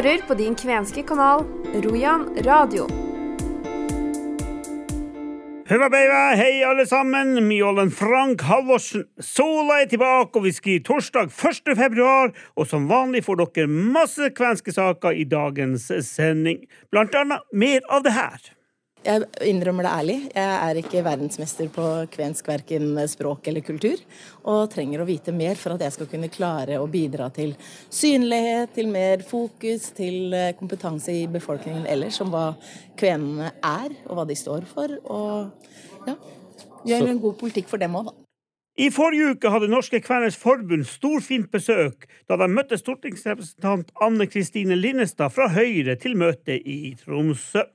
hører 0.00 0.22
på 0.24 0.34
din 0.34 0.54
kvenske 0.56 1.02
kanal 1.04 1.42
Rojan 1.84 2.22
radio. 2.46 2.86
Høva 5.68 5.90
beiva, 5.92 6.20
hei 6.40 6.62
alle 6.64 6.86
sammen, 6.88 7.36
Mjålen 7.44 7.92
Frank 7.94 8.40
Halvorsen. 8.48 9.04
Sola 9.20 9.82
er 9.82 9.90
tilbake, 9.92 10.40
og 10.40 10.46
vi 10.46 10.54
skriver 10.56 10.86
torsdag 10.88 11.28
1. 11.28 11.74
februar, 11.76 12.32
og 12.56 12.66
som 12.70 12.88
vanlig 12.88 13.26
får 13.26 13.42
dere 13.42 13.68
masse 13.68 14.32
kvenske 14.38 14.72
saker 14.72 15.20
i 15.20 15.28
dagens 15.28 15.90
sending. 16.08 16.64
Blant 16.90 17.14
annet 17.20 17.44
mer 17.52 17.84
av 17.92 18.06
det 18.08 18.16
her. 18.16 18.40
Jeg 19.00 19.24
innrømmer 19.48 19.86
det 19.86 19.90
ærlig. 19.96 20.16
Jeg 20.34 20.56
er 20.68 20.78
ikke 20.80 21.00
verdensmester 21.06 21.68
på 21.72 21.84
kvensk 22.12 22.48
verken 22.50 22.98
språk 23.08 23.46
eller 23.48 23.64
kultur. 23.64 23.96
Og 24.44 24.66
trenger 24.74 25.00
å 25.00 25.06
vite 25.08 25.32
mer 25.32 25.56
for 25.56 25.72
at 25.72 25.86
jeg 25.86 25.94
skal 25.94 26.10
kunne 26.10 26.28
klare 26.32 26.76
å 26.76 26.88
bidra 26.90 27.30
til 27.32 27.54
synlighet, 27.88 28.74
til 28.76 28.90
mer 28.92 29.24
fokus, 29.24 29.88
til 29.96 30.36
eh, 30.36 30.52
kompetanse 30.58 31.14
i 31.16 31.24
befolkningen 31.32 31.86
ellers 31.88 32.20
om 32.20 32.28
hva 32.34 32.50
kvenene 33.00 33.54
er, 33.64 33.94
og 34.04 34.20
hva 34.20 34.26
de 34.28 34.36
står 34.36 34.68
for. 34.68 34.92
Og 35.08 36.10
ja, 36.10 36.18
gjøre 36.92 37.14
en 37.14 37.22
god 37.24 37.40
politikk 37.40 37.72
for 37.72 37.80
dem 37.80 37.96
òg, 37.96 38.12
da. 38.12 38.16
I 38.80 38.86
forrige 38.92 39.32
uke 39.34 39.50
hadde 39.52 39.68
Norske 39.68 39.98
Kveners 40.04 40.36
Forbund 40.40 40.86
storfint 40.88 41.50
besøk 41.52 42.06
da 42.30 42.36
de 42.40 42.46
møtte 42.48 42.78
stortingsrepresentant 42.80 43.90
Anne 44.00 44.28
Kristine 44.30 44.76
Linnestad 44.78 45.34
fra 45.34 45.50
Høyre 45.52 45.96
til 46.00 46.14
møte 46.20 46.56
i 46.56 46.94
Tromsø. 47.00 47.66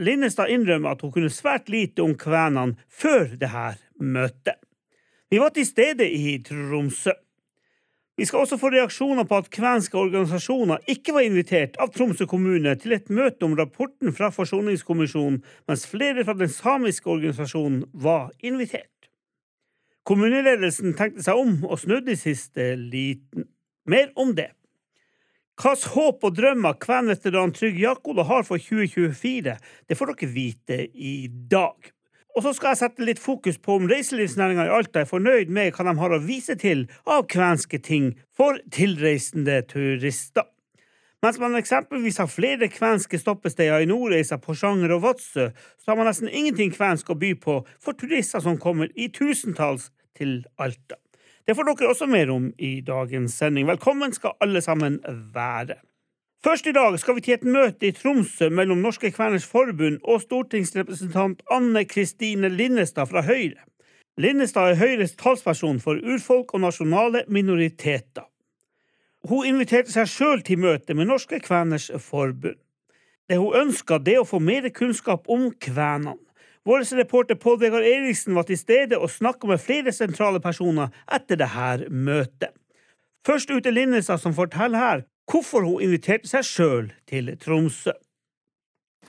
Linnestad 0.00 0.50
innrømmer 0.52 0.94
at 0.94 1.02
hun 1.04 1.12
kunne 1.12 1.32
svært 1.32 1.68
lite 1.72 2.02
om 2.04 2.16
kvenene 2.18 2.78
før 2.88 3.34
dette 3.36 3.76
møtet. 4.00 4.56
Vi 5.30 5.38
var 5.38 5.52
til 5.54 5.66
stede 5.68 6.08
i 6.10 6.38
Tromsø. 6.42 7.12
Vi 8.18 8.26
skal 8.28 8.42
også 8.42 8.58
få 8.60 8.68
reaksjoner 8.74 9.24
på 9.24 9.36
at 9.40 9.50
kvenske 9.54 9.96
organisasjoner 9.96 10.82
ikke 10.92 11.14
var 11.16 11.24
invitert 11.24 11.78
av 11.80 11.92
Tromsø 11.94 12.26
kommune 12.28 12.74
til 12.76 12.92
et 12.96 13.08
møte 13.08 13.46
om 13.46 13.54
rapporten 13.56 14.12
fra 14.12 14.28
Forsoningskommisjonen, 14.34 15.38
mens 15.68 15.86
flere 15.88 16.26
fra 16.26 16.34
den 16.36 16.50
samiske 16.52 17.08
organisasjonen 17.08 17.86
var 17.92 18.28
invitert. 18.44 19.08
Kommuneledelsen 20.04 20.96
tenkte 20.98 21.24
seg 21.24 21.40
om 21.40 21.64
og 21.64 21.80
snudde 21.80 22.12
i 22.12 22.20
siste 22.20 22.74
liten. 22.76 23.46
Mer 23.88 24.10
om 24.20 24.34
det. 24.36 24.50
Hvilke 25.60 25.90
håp 25.92 26.22
og 26.24 26.36
drømmer 26.38 26.76
kvenveteran 26.80 27.50
Trygg 27.52 27.82
Jakola 27.82 28.24
har 28.24 28.46
for 28.48 28.56
2024, 28.56 29.52
det 29.60 29.96
får 29.98 30.08
dere 30.14 30.28
vite 30.32 30.78
i 30.96 31.28
dag. 31.28 31.90
Og 32.32 32.46
så 32.46 32.54
skal 32.56 32.72
jeg 32.72 32.80
sette 32.80 33.04
litt 33.04 33.20
fokus 33.20 33.58
på 33.60 33.76
om 33.76 33.88
reiselivsnæringa 33.90 34.64
i 34.64 34.72
Alta 34.72 35.02
er 35.02 35.10
fornøyd 35.10 35.52
med 35.52 35.74
hva 35.76 35.84
de 35.84 35.94
har 36.00 36.14
å 36.16 36.20
vise 36.24 36.56
til 36.56 36.86
av 37.04 37.26
kvenske 37.28 37.76
ting 37.84 38.14
for 38.32 38.56
tilreisende 38.72 39.58
turister. 39.68 40.48
Mens 41.20 41.36
man 41.42 41.58
eksempelvis 41.60 42.22
har 42.22 42.32
flere 42.32 42.70
kvenske 42.72 43.20
stoppesteder 43.20 43.84
i 43.84 43.90
Nordreisa, 43.90 44.40
Porsanger 44.40 44.96
og 44.96 45.04
Vadsø, 45.04 45.50
så 45.76 45.92
har 45.92 46.00
man 46.00 46.08
nesten 46.08 46.32
ingenting 46.32 46.72
kvensk 46.72 47.12
å 47.12 47.20
by 47.20 47.34
på 47.36 47.60
for 47.76 48.00
turister 48.00 48.40
som 48.40 48.56
kommer 48.56 48.88
i 48.96 49.12
tusentalls 49.12 49.90
til 50.16 50.38
Alta. 50.56 50.96
Det 51.50 51.56
får 51.58 51.66
dere 51.66 51.88
også 51.90 52.06
mer 52.06 52.28
om 52.30 52.44
i 52.62 52.76
dagens 52.86 53.32
sending. 53.34 53.64
Velkommen 53.66 54.12
skal 54.14 54.36
alle 54.40 54.60
sammen 54.62 55.00
være. 55.34 55.74
Først 56.46 56.66
i 56.70 56.72
dag 56.72 56.98
skal 57.02 57.16
vi 57.16 57.24
til 57.26 57.34
et 57.34 57.42
møte 57.42 57.88
i 57.88 57.90
Tromsø 57.90 58.46
mellom 58.54 58.78
Norske 58.78 59.10
Kveners 59.10 59.48
Forbund 59.50 59.96
og 60.04 60.20
stortingsrepresentant 60.22 61.42
Anne 61.50 61.82
Kristine 61.90 62.52
Linnestad 62.54 63.10
fra 63.10 63.24
Høyre. 63.26 63.66
Linnestad 64.14 64.70
er 64.70 64.78
Høyres 64.78 65.16
talsperson 65.18 65.82
for 65.82 65.98
urfolk 65.98 66.54
og 66.54 66.62
nasjonale 66.68 67.24
minoriteter. 67.26 68.30
Hun 69.26 69.50
inviterte 69.50 69.90
seg 69.90 70.06
sjøl 70.06 70.46
til 70.46 70.62
møte 70.62 70.94
med 70.94 71.10
Norske 71.10 71.42
Kveners 71.42 71.90
Forbund. 71.98 72.62
Det 73.26 73.42
hun 73.42 73.58
ønska, 73.64 73.98
det 73.98 74.20
å 74.22 74.28
få 74.28 74.38
mer 74.38 74.70
kunnskap 74.70 75.26
om 75.26 75.50
kvenene. 75.58 76.14
Vår 76.68 76.84
reporter 76.96 77.34
Pål 77.34 77.60
Vegard 77.60 77.86
Eriksen 77.88 78.34
var 78.36 78.44
til 78.48 78.58
stede 78.58 78.98
og 78.98 79.10
snakka 79.10 79.48
med 79.48 79.62
flere 79.62 79.92
sentrale 79.96 80.40
personer 80.44 80.92
etter 81.08 81.40
dette 81.40 81.88
møtet. 81.88 82.52
Først 83.26 83.50
ut 83.50 83.66
er 83.66 83.72
Linnestad 83.72 84.20
som 84.20 84.36
forteller 84.36 84.78
her 84.78 85.02
hvorfor 85.30 85.64
hun 85.64 85.80
inviterte 85.84 86.28
seg 86.28 86.44
sjøl 86.44 86.92
til 87.08 87.32
Tromsø. 87.40 87.94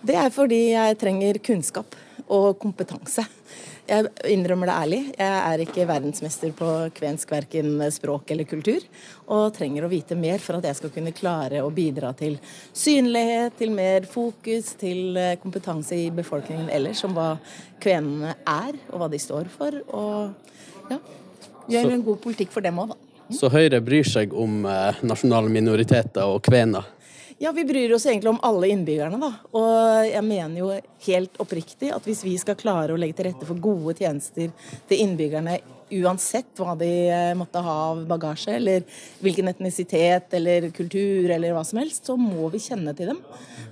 Det 0.02 0.16
er 0.16 0.32
fordi 0.34 0.72
jeg 0.72 0.98
trenger 1.02 1.40
kunnskap 1.44 1.96
og 2.32 2.56
kompetanse. 2.62 3.26
Jeg 3.92 4.08
innrømmer 4.32 4.70
det 4.70 4.76
ærlig. 4.86 5.00
Jeg 5.18 5.40
er 5.52 5.62
ikke 5.66 5.86
verdensmester 5.90 6.54
på 6.56 6.68
kvensk 6.96 7.32
verken 7.34 7.74
språk 7.92 8.32
eller 8.32 8.48
kultur. 8.48 8.86
Og 9.28 9.50
trenger 9.58 9.84
å 9.84 9.90
vite 9.92 10.16
mer 10.16 10.40
for 10.40 10.60
at 10.60 10.68
jeg 10.70 10.78
skal 10.80 10.94
kunne 10.96 11.12
klare 11.16 11.60
å 11.60 11.74
bidra 11.76 12.14
til 12.16 12.38
synlighet, 12.72 13.58
til 13.60 13.74
mer 13.76 14.08
fokus, 14.08 14.72
til 14.80 15.20
eh, 15.20 15.36
kompetanse 15.42 15.98
i 16.00 16.08
befolkningen 16.16 16.72
ellers 16.72 17.04
om 17.04 17.18
hva 17.18 17.34
kvenene 17.84 18.38
er, 18.48 18.80
og 18.94 19.04
hva 19.04 19.12
de 19.12 19.20
står 19.20 19.52
for. 19.52 19.82
Og 19.92 20.94
ja, 20.94 21.02
gjøre 21.76 21.98
en 21.98 22.08
god 22.08 22.24
politikk 22.24 22.56
for 22.56 22.64
dem 22.64 22.80
òg, 22.80 22.96
da. 22.96 23.00
Så 23.36 23.52
Høyre 23.52 23.80
bryr 23.84 24.08
seg 24.08 24.32
om 24.36 24.64
eh, 24.68 25.04
nasjonale 25.04 25.52
minoriteter 25.52 26.32
og 26.32 26.40
kvener? 26.48 26.88
Ja, 27.42 27.52
vi 27.52 27.64
bryr 27.66 27.94
oss 27.94 28.06
egentlig 28.06 28.30
om 28.30 28.40
alle 28.46 28.68
innbyggerne, 28.70 29.18
da. 29.18 29.32
Og 29.58 30.06
jeg 30.06 30.22
mener 30.28 30.60
jo 30.60 30.68
helt 31.08 31.40
oppriktig 31.42 31.88
at 31.90 32.06
hvis 32.06 32.20
vi 32.22 32.36
skal 32.38 32.54
klare 32.60 32.94
å 32.94 33.00
legge 33.02 33.16
til 33.18 33.32
rette 33.32 33.48
for 33.50 33.58
gode 33.58 33.96
tjenester 33.98 34.52
til 34.86 35.02
innbyggerne 35.02 35.56
uansett 35.92 36.62
hva 36.62 36.76
de 36.78 36.90
eh, 37.10 37.32
måtte 37.36 37.64
ha 37.66 37.74
av 37.88 38.04
bagasje, 38.06 38.54
eller 38.60 38.86
hvilken 39.26 39.50
etnisitet 39.50 40.36
eller 40.38 40.70
kultur 40.70 41.34
eller 41.34 41.56
hva 41.56 41.64
som 41.66 41.82
helst, 41.82 42.06
så 42.06 42.14
må 42.14 42.46
vi 42.54 42.62
kjenne 42.62 42.94
til 42.94 43.10
dem. 43.10 43.24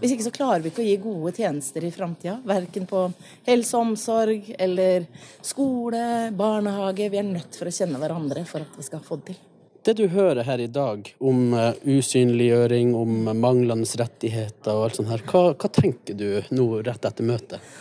Hvis 0.01 0.15
ikke 0.15 0.25
så 0.25 0.33
klarer 0.33 0.65
vi 0.65 0.73
ikke 0.73 0.81
å 0.81 0.87
gi 0.87 0.97
gode 1.03 1.35
tjenester 1.37 1.85
i 1.85 1.93
framtida. 1.93 2.39
Verken 2.49 2.89
på 2.89 3.03
helse 3.45 3.77
og 3.77 3.91
omsorg 3.91 4.49
eller 4.57 5.05
skole, 5.45 6.01
barnehage. 6.33 7.11
Vi 7.13 7.21
er 7.21 7.29
nødt 7.29 7.61
for 7.61 7.69
å 7.69 7.77
kjenne 7.77 8.01
hverandre 8.01 8.47
for 8.49 8.65
at 8.65 8.81
vi 8.81 8.89
skal 8.89 9.05
få 9.05 9.21
det 9.21 9.29
til. 9.29 9.43
Det 9.89 9.95
du 9.97 10.05
hører 10.13 10.43
her 10.45 10.61
i 10.61 10.67
dag 10.69 11.07
om 11.17 11.53
uh, 11.57 11.71
usynliggjøring, 11.81 12.91
om 12.93 13.31
manglende 13.41 13.87
rettigheter 13.97 14.75
og 14.77 14.83
alt 14.85 14.99
sånt 14.99 15.09
her, 15.09 15.23
hva, 15.25 15.55
hva 15.57 15.69
tenker 15.73 16.13
du 16.13 16.27
nå 16.53 16.65
rett 16.85 17.07
etter 17.09 17.25
møtet? 17.25 17.71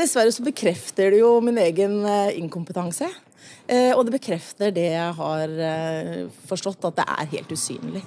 Dessverre 0.00 0.32
så 0.32 0.46
bekrefter 0.46 1.12
det 1.12 1.20
jo 1.20 1.34
min 1.44 1.60
egen 1.60 1.98
uh, 2.06 2.30
inkompetanse. 2.32 3.10
Uh, 3.68 3.92
og 3.98 4.06
det 4.08 4.16
bekrefter 4.16 4.72
det 4.72 4.86
jeg 4.94 5.12
har 5.20 5.54
forstått, 6.48 6.88
at 6.88 7.02
det 7.02 7.08
er 7.18 7.30
helt 7.34 7.52
usynlig. 7.52 8.04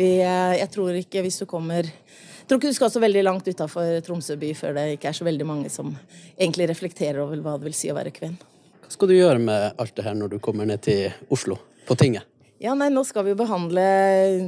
Jeg 0.00 0.72
tror 0.72 0.96
ikke 1.02 1.26
hvis 1.28 1.42
du 1.44 1.46
kommer 1.52 1.84
jeg 1.84 2.48
tror 2.48 2.62
ikke 2.62 2.72
du 2.72 2.80
skal 2.80 2.96
så 2.96 3.04
veldig 3.04 3.28
langt 3.28 3.52
utafor 3.52 4.00
Tromsø 4.08 4.40
by 4.40 4.56
før 4.56 4.78
det 4.78 4.88
ikke 4.96 5.12
er 5.12 5.20
så 5.20 5.28
veldig 5.28 5.52
mange 5.52 5.68
som 5.72 5.92
egentlig 6.32 6.72
reflekterer 6.72 7.20
over 7.26 7.44
hva 7.44 7.60
det 7.60 7.68
vil 7.68 7.76
si 7.76 7.92
å 7.92 8.00
være 8.00 8.16
kven. 8.16 8.40
Hva 8.80 8.96
skal 8.96 9.12
du 9.12 9.18
gjøre 9.20 9.46
med 9.52 9.72
alt 9.76 9.96
det 10.00 10.08
her 10.08 10.16
når 10.16 10.32
du 10.32 10.42
kommer 10.48 10.72
ned 10.72 10.88
til 10.88 11.10
Oslo, 11.28 11.60
på 11.84 12.00
tinget? 12.00 12.31
Ja, 12.62 12.76
nei, 12.78 12.92
Nå 12.94 13.02
skal 13.02 13.24
vi 13.26 13.32
jo 13.32 13.38
behandle 13.40 13.82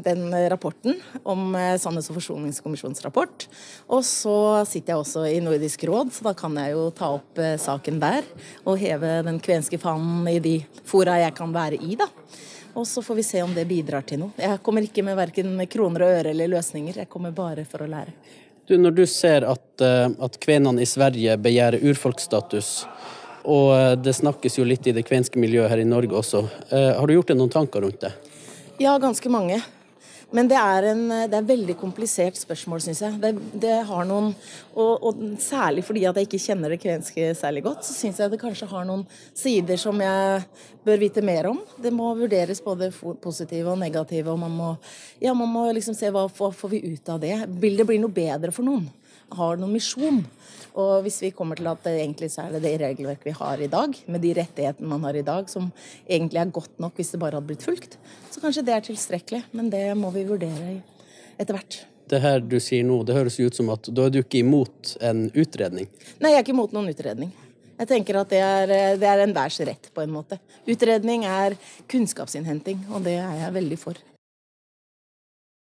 den 0.04 0.28
rapporten 0.52 1.00
om 1.26 1.48
eh, 1.58 1.72
Sannhets- 1.82 2.12
og 2.12 2.20
forsoningskommisjonens 2.20 3.02
rapport. 3.02 3.48
Og 3.90 4.04
så 4.06 4.34
sitter 4.70 4.92
jeg 4.92 5.00
også 5.00 5.24
i 5.26 5.40
Nordisk 5.42 5.82
råd, 5.90 6.12
så 6.14 6.28
da 6.28 6.32
kan 6.38 6.54
jeg 6.62 6.76
jo 6.76 6.84
ta 6.94 7.08
opp 7.16 7.40
eh, 7.42 7.56
saken 7.58 7.98
der. 7.98 8.22
Og 8.62 8.78
heve 8.78 9.16
den 9.26 9.40
kvenske 9.42 9.80
fanen 9.82 10.28
i 10.30 10.36
de 10.44 10.54
fora 10.86 11.16
jeg 11.24 11.34
kan 11.34 11.50
være 11.56 11.80
i, 11.82 11.96
da. 11.98 12.06
Og 12.78 12.86
så 12.86 13.02
får 13.02 13.18
vi 13.18 13.26
se 13.26 13.42
om 13.42 13.50
det 13.56 13.66
bidrar 13.66 14.06
til 14.06 14.22
noe. 14.22 14.38
Jeg 14.38 14.62
kommer 14.62 14.86
ikke 14.86 15.02
med 15.02 15.18
verken 15.18 15.58
kroner 15.74 16.06
og 16.06 16.14
øre 16.20 16.30
eller 16.30 16.54
løsninger. 16.54 17.02
Jeg 17.02 17.10
kommer 17.10 17.34
bare 17.34 17.66
for 17.66 17.82
å 17.82 17.90
lære. 17.90 18.14
Du, 18.70 18.76
når 18.78 18.94
du 18.94 19.04
ser 19.10 19.42
at, 19.50 19.66
eh, 19.82 20.06
at 20.06 20.38
kvenene 20.38 20.86
i 20.86 20.86
Sverige 20.86 21.34
begjærer 21.50 21.82
urfolksstatus, 21.82 22.76
og 23.44 23.70
eh, 23.76 23.92
det 24.00 24.16
snakkes 24.16 24.58
jo 24.58 24.66
litt 24.68 24.86
i 24.88 24.96
det 24.96 25.04
kvenske 25.06 25.40
miljøet 25.40 25.70
her 25.72 25.82
i 25.82 25.88
Norge 25.88 26.16
også. 26.20 26.44
Eh, 26.70 26.90
har 26.98 27.06
du 27.06 27.16
gjort 27.16 27.32
deg 27.32 27.40
noen 27.40 27.52
tanker 27.52 27.84
rundt 27.84 28.04
det? 28.04 28.12
Ja, 28.82 28.96
ganske 28.98 29.30
mange. 29.30 29.60
Men 30.34 30.48
det 30.50 30.56
er, 30.58 30.86
en, 30.90 31.02
det 31.30 31.36
er 31.38 31.46
veldig 31.46 31.76
komplisert 31.78 32.34
spørsmål, 32.40 32.80
syns 32.82 33.04
jeg. 33.04 33.18
Det, 33.22 33.30
det, 33.62 33.74
har 33.86 34.06
noen, 34.08 34.32
og, 34.72 35.04
og, 35.06 35.20
Særlig 35.38 35.84
fordi 35.86 36.02
at 36.08 36.18
jeg 36.18 36.26
ikke 36.26 36.40
kjenner 36.42 36.74
det 36.74 36.80
kvenske 36.82 37.28
særlig 37.38 37.62
godt, 37.68 37.84
så 37.86 37.94
syns 37.94 38.18
jeg 38.18 38.32
det 38.32 38.40
kanskje 38.42 38.66
har 38.72 38.88
noen 38.88 39.04
sider 39.36 39.78
som 39.78 40.00
jeg 40.02 40.42
bør 40.86 40.98
vite 41.04 41.22
mer 41.22 41.52
om. 41.52 41.60
Det 41.78 41.92
må 41.94 42.10
vurderes 42.18 42.64
både 42.64 42.90
positive 43.22 43.70
og 43.70 43.78
negative, 43.78 44.32
og 44.32 44.40
man 44.42 44.58
må, 44.58 44.72
ja, 45.22 45.36
man 45.38 45.52
må 45.54 45.68
liksom 45.76 45.94
se 45.94 46.10
hva 46.10 46.26
får 46.34 46.72
vi 46.72 46.82
ut 46.88 47.14
av 47.14 47.22
det. 47.22 47.36
Vil 47.62 47.78
det 47.78 47.86
bli 47.86 48.00
noe 48.02 48.14
bedre 48.14 48.50
for 48.54 48.66
noen? 48.66 48.88
Har 49.38 49.60
noen 49.60 49.76
misjon? 49.76 50.24
Og 50.74 51.04
hvis 51.04 51.20
vi 51.22 51.30
kommer 51.34 51.58
til 51.58 51.68
at 51.70 51.86
egentlig 51.86 52.32
så 52.34 52.48
er 52.48 52.56
det 52.56 52.64
det 52.64 52.74
regelverket 52.82 53.28
vi 53.28 53.36
har 53.38 53.60
i 53.62 53.70
dag, 53.70 53.94
med 54.10 54.24
de 54.24 54.32
rettighetene 54.40 54.90
man 54.90 55.06
har 55.06 55.14
i 55.14 55.22
dag, 55.26 55.46
som 55.50 55.68
egentlig 56.02 56.40
er 56.42 56.54
godt 56.56 56.82
nok 56.82 56.98
hvis 56.98 57.14
det 57.14 57.20
bare 57.22 57.38
hadde 57.38 57.50
blitt 57.52 57.66
fulgt, 57.66 57.98
så 58.30 58.42
kanskje 58.42 58.64
det 58.66 58.74
er 58.74 58.86
tilstrekkelig. 58.88 59.44
Men 59.54 59.70
det 59.70 59.86
må 59.98 60.10
vi 60.14 60.26
vurdere 60.26 60.80
etter 61.38 61.54
hvert. 61.54 61.84
Det 62.10 62.20
her 62.20 62.42
du 62.42 62.58
sier 62.60 62.84
nå, 62.84 62.98
det 63.06 63.16
høres 63.16 63.38
ut 63.40 63.56
som 63.56 63.70
at 63.72 63.88
da 63.94 64.08
er 64.08 64.12
du 64.12 64.20
ikke 64.20 64.42
imot 64.42 64.96
en 65.04 65.28
utredning? 65.30 65.88
Nei, 66.18 66.34
jeg 66.34 66.40
er 66.40 66.44
ikke 66.44 66.56
imot 66.56 66.74
noen 66.76 66.90
utredning. 66.92 67.30
Jeg 67.78 67.90
tenker 67.90 68.20
at 68.20 68.30
det 68.30 68.42
er, 68.44 68.72
det 69.00 69.08
er 69.08 69.22
enhvers 69.24 69.56
rett, 69.66 69.88
på 69.94 70.02
en 70.04 70.12
måte. 70.14 70.38
Utredning 70.70 71.24
er 71.26 71.56
kunnskapsinnhenting, 71.90 72.84
og 72.90 73.06
det 73.06 73.16
er 73.22 73.40
jeg 73.46 73.56
veldig 73.56 73.80
for. 73.80 74.02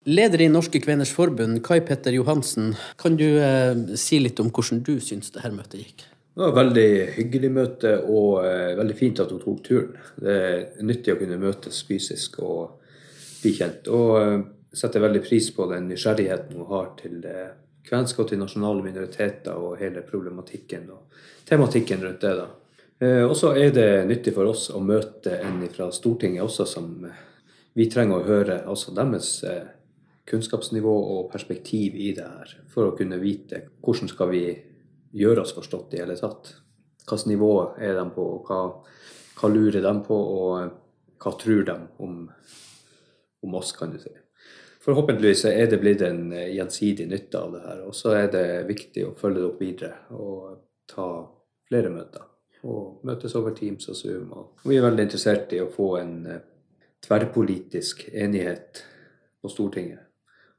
Leder 0.05 0.41
i 0.43 0.49
Norske 0.51 0.81
Kveners 0.83 1.13
Forbund, 1.15 1.61
Kai 1.63 1.81
Petter 1.87 2.15
Johansen, 2.17 2.73
kan 2.99 3.15
du 3.17 3.27
eh, 3.39 3.77
si 3.95 4.19
litt 4.19 4.41
om 4.43 4.49
hvordan 4.51 4.81
du 4.83 4.97
syns 4.99 5.31
dette 5.31 5.53
møtet 5.55 5.79
gikk? 5.79 6.07
Det 6.33 6.41
var 6.41 6.49
et 6.49 6.57
veldig 6.59 6.89
hyggelig 7.19 7.51
møte, 7.55 7.93
og 8.11 8.41
eh, 8.49 8.73
veldig 8.79 8.97
fint 8.99 9.21
at 9.23 9.31
hun 9.31 9.43
tok 9.43 9.61
turen. 9.67 9.99
Det 10.17 10.39
er 10.39 10.89
nyttig 10.89 11.15
å 11.15 11.21
kunne 11.21 11.39
møtes 11.39 11.83
fysisk 11.87 12.41
og 12.43 12.89
bli 13.43 13.53
kjent. 13.55 13.91
Og 13.95 14.17
eh, 14.19 14.39
setter 14.75 15.05
veldig 15.05 15.23
pris 15.23 15.51
på 15.55 15.69
den 15.71 15.87
nysgjerrigheten 15.93 16.59
hun 16.59 16.71
har 16.73 16.89
til 16.99 17.21
det 17.23 17.45
kvenske 17.87 18.25
og 18.25 18.31
til 18.31 18.41
nasjonale 18.41 18.83
minoriteter 18.83 19.55
og 19.59 19.77
hele 19.83 20.03
problematikken 20.07 20.89
og 20.95 21.23
tematikken 21.47 22.03
rundt 22.03 22.25
det. 22.25 22.33
da. 22.41 22.49
Eh, 23.03 23.23
og 23.27 23.37
så 23.39 23.53
er 23.59 23.71
det 23.75 23.87
nyttig 24.09 24.35
for 24.37 24.51
oss 24.51 24.69
å 24.71 24.81
møte 24.83 25.39
en 25.43 25.63
fra 25.71 25.91
Stortinget 25.95 26.45
også 26.45 26.67
som 26.69 26.91
eh, 27.09 27.23
vi 27.79 27.89
trenger 27.91 28.19
å 28.21 28.27
høre 28.27 28.59
altså 28.69 28.95
deres 28.95 29.31
eh, 29.49 29.63
kunnskapsnivå 30.29 30.93
og 31.17 31.31
perspektiv 31.33 31.97
i 31.99 32.13
det 32.17 32.27
her, 32.27 32.55
for 32.71 32.89
å 32.89 32.97
kunne 32.99 33.19
vite 33.23 33.65
hvordan 33.83 34.11
skal 34.11 34.31
vi 34.31 34.45
gjøre 35.19 35.45
oss 35.45 35.55
forstått 35.57 35.97
i 35.97 36.03
hele 36.03 36.17
tatt. 36.19 36.55
Hvilket 37.03 37.29
nivå 37.33 37.53
er 37.83 37.97
de 37.99 38.05
på, 38.15 38.27
og 38.37 38.49
hva, 38.49 38.61
hva 39.41 39.51
lurer 39.51 39.83
de 39.83 39.95
på, 40.07 40.17
og 40.17 41.23
hva 41.23 41.33
tror 41.39 41.65
de 41.67 41.79
om, 42.05 42.21
om 43.43 43.57
oss, 43.59 43.73
kan 43.77 43.91
du 43.93 43.99
si. 44.03 44.13
Forhåpentligvis 44.83 45.45
er 45.51 45.69
det 45.71 45.79
blitt 45.83 46.03
en 46.07 46.31
gjensidig 46.33 47.07
nytte 47.11 47.39
av 47.39 47.53
det 47.55 47.63
her. 47.67 47.83
Og 47.87 47.95
så 47.95 48.17
er 48.19 48.31
det 48.33 48.47
viktig 48.71 49.05
å 49.07 49.17
følge 49.19 49.43
det 49.43 49.49
opp 49.51 49.61
videre 49.63 49.93
og 50.19 50.57
ta 50.91 51.09
flere 51.69 51.91
møter. 51.95 52.25
Og 52.67 53.03
møtes 53.07 53.35
over 53.39 53.55
Teams 53.55 53.91
og 53.91 53.99
Zoom. 53.99 54.33
Og 54.35 54.67
vi 54.67 54.79
er 54.79 54.87
veldig 54.87 55.07
interessert 55.07 55.55
i 55.55 55.61
å 55.63 55.71
få 55.71 55.93
en 56.01 56.17
tverrpolitisk 57.03 58.09
enighet 58.11 58.83
på 59.43 59.51
Stortinget 59.51 60.12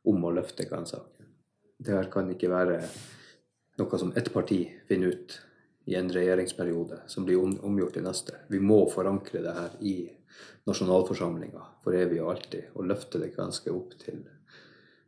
om 0.10 0.26
å 0.26 0.34
løfte 0.36 0.68
kvensaken. 0.70 1.32
Det 1.84 1.96
her 1.96 2.10
kan 2.12 2.30
ikke 2.32 2.52
være 2.52 2.82
noe 3.80 4.00
som 4.00 4.14
ett 4.16 4.30
parti 4.34 4.62
finner 4.88 5.16
ut 5.16 5.40
i 5.86 5.96
en 6.00 6.12
regjeringsperiode 6.14 7.02
som 7.12 7.26
blir 7.28 7.42
omgjort 7.44 7.98
i 7.98 8.04
neste. 8.06 8.38
Vi 8.48 8.60
må 8.64 8.86
forankre 8.92 9.42
det 9.44 9.56
her 9.58 9.74
i 9.82 9.98
nasjonalforsamlinga 10.70 11.66
for 11.84 11.98
evig 11.98 12.22
og 12.24 12.36
alltid, 12.36 12.72
og 12.78 12.88
løfte 12.88 13.20
det 13.20 13.34
kvenske 13.36 13.74
opp 13.74 13.98
til 14.00 14.24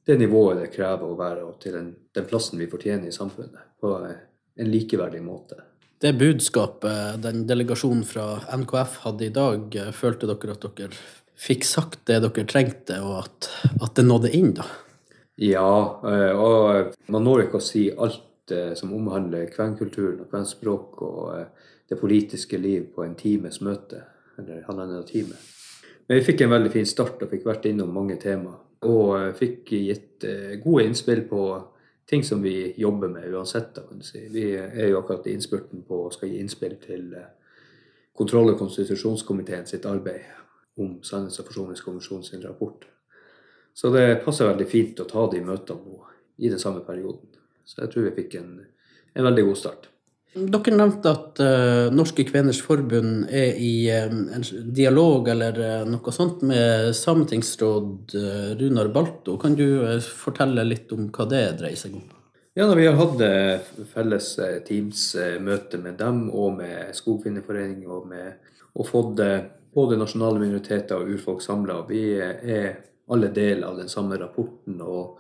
det 0.05 0.19
nivået 0.21 0.59
det 0.59 0.73
krever 0.75 1.09
å 1.09 1.17
være, 1.17 1.45
og 1.47 1.55
til 1.63 1.73
den, 1.73 1.87
den 2.13 2.27
plassen 2.29 2.59
vi 2.61 2.69
fortjener 2.69 3.09
i 3.09 3.15
samfunnet, 3.15 3.71
på 3.81 3.93
en 4.05 4.69
likeverdig 4.69 5.23
måte. 5.25 5.63
Det 5.97 6.11
budskapet 6.19 7.23
den 7.23 7.45
delegasjonen 7.49 8.03
fra 8.05 8.35
NKF 8.53 8.99
hadde 9.07 9.25
i 9.25 9.33
dag, 9.33 9.77
følte 9.97 10.29
dere 10.29 10.53
at 10.53 10.67
dere 10.77 10.99
fikk 11.41 11.65
sagt 11.65 12.03
det 12.05 12.19
dere 12.21 12.45
trengte, 12.45 12.99
og 13.01 13.23
at, 13.23 13.49
at 13.79 13.95
det 13.97 14.05
nådde 14.05 14.33
inn, 14.37 14.53
da? 14.59 14.67
Ja, 15.35 16.01
eh, 16.07 16.31
og 16.39 16.95
man 17.11 17.25
når 17.27 17.45
ikke 17.45 17.59
å 17.59 17.63
si 17.63 17.89
alt 17.91 18.53
eh, 18.55 18.71
som 18.79 18.93
omhandler 18.95 19.49
kvenkulturen 19.51 20.21
og 20.23 20.29
kvenspråk 20.31 21.01
og 21.03 21.23
eh, 21.35 21.73
det 21.91 21.99
politiske 21.99 22.57
liv 22.57 22.87
på 22.95 23.03
en 23.03 23.17
times 23.19 23.59
møte, 23.61 23.99
eller 24.39 24.63
halvannen 24.69 25.03
time. 25.09 25.35
Men 26.07 26.21
vi 26.21 26.25
fikk 26.29 26.45
en 26.45 26.53
veldig 26.53 26.71
fin 26.71 26.87
start 26.87 27.25
og 27.25 27.33
fikk 27.33 27.43
vært 27.49 27.67
innom 27.67 27.91
mange 27.93 28.15
temaer. 28.21 28.61
Og 28.85 29.35
fikk 29.37 29.71
gitt 29.73 30.25
gode 30.61 30.83
innspill 30.85 31.23
på 31.25 31.41
ting 32.05 32.21
som 32.25 32.43
vi 32.43 32.73
jobber 32.77 33.09
med 33.09 33.31
uansett. 33.33 33.79
Kan 33.87 34.03
si. 34.05 34.21
Vi 34.29 34.43
er 34.53 34.91
jo 34.91 34.99
akkurat 34.99 35.25
i 35.25 35.33
innspurten 35.33 35.81
på 35.87 36.03
å 36.05 36.11
skal 36.13 36.29
gi 36.29 36.41
innspill 36.43 36.75
til 36.83 37.07
kontroll- 38.13 38.51
og 38.53 38.59
konstitusjonskomiteen 38.61 39.65
sitt 39.65 39.87
arbeid 39.89 40.27
om 40.77 40.99
Sannhets- 41.01 41.41
og 41.41 41.49
forsoningskommisjonens 41.49 42.33
rapport. 42.45 42.85
Så 43.75 43.91
det 43.91 44.21
passer 44.23 44.47
veldig 44.47 44.67
fint 44.71 44.99
å 45.03 45.07
ta 45.09 45.25
de 45.31 45.41
møtene 45.43 45.83
nå 45.83 45.99
i 46.37 46.51
den 46.51 46.61
samme 46.61 46.83
perioden. 46.85 47.27
Så 47.67 47.83
jeg 47.83 47.91
tror 47.91 48.07
vi 48.07 48.15
fikk 48.21 48.37
en, 48.39 48.55
en 49.13 49.27
veldig 49.27 49.43
god 49.49 49.59
start. 49.59 49.89
Dere 50.35 50.75
nevnte 50.75 51.11
at 51.15 51.39
uh, 51.39 51.93
Norske 51.95 52.25
Kveners 52.27 52.57
Forbund 52.63 53.29
er 53.31 53.55
i 53.55 53.87
um, 54.03 54.25
en 54.35 54.43
dialog 54.75 55.29
eller 55.31 55.59
uh, 55.59 55.85
noe 55.87 56.11
sånt 56.11 56.43
med 56.43 56.89
sametingsråd 56.97 58.15
uh, 58.19 58.49
Runar 58.59 58.91
Balto. 58.91 59.37
Kan 59.39 59.55
du 59.55 59.63
fortelle 60.03 60.65
litt 60.67 60.91
om 60.91 61.07
hva 61.15 61.27
det 61.31 61.43
dreier 61.61 61.79
seg 61.79 61.95
om? 62.01 62.03
Ja, 62.55 62.67
Vi 62.67 62.87
har 62.87 62.99
hatt 62.99 63.23
felles 63.91 64.27
Teams-møte 64.67 65.79
med 65.79 65.97
dem 65.99 66.29
og 66.31 66.59
med 66.59 66.91
Skogfinnerforeningen 66.95 67.87
og, 67.91 68.13
og 68.75 68.87
fått 68.87 69.23
både 69.75 69.97
nasjonale 69.99 70.39
minoriteter 70.39 70.99
og 70.99 71.15
urfolk 71.15 71.43
samla. 71.43 71.81
Vi 71.89 72.03
er 72.15 72.77
alle 73.07 73.27
deler 73.27 73.67
av 73.67 73.77
den 73.77 73.89
samme 73.89 74.17
rapporten, 74.17 74.79
og 74.81 75.19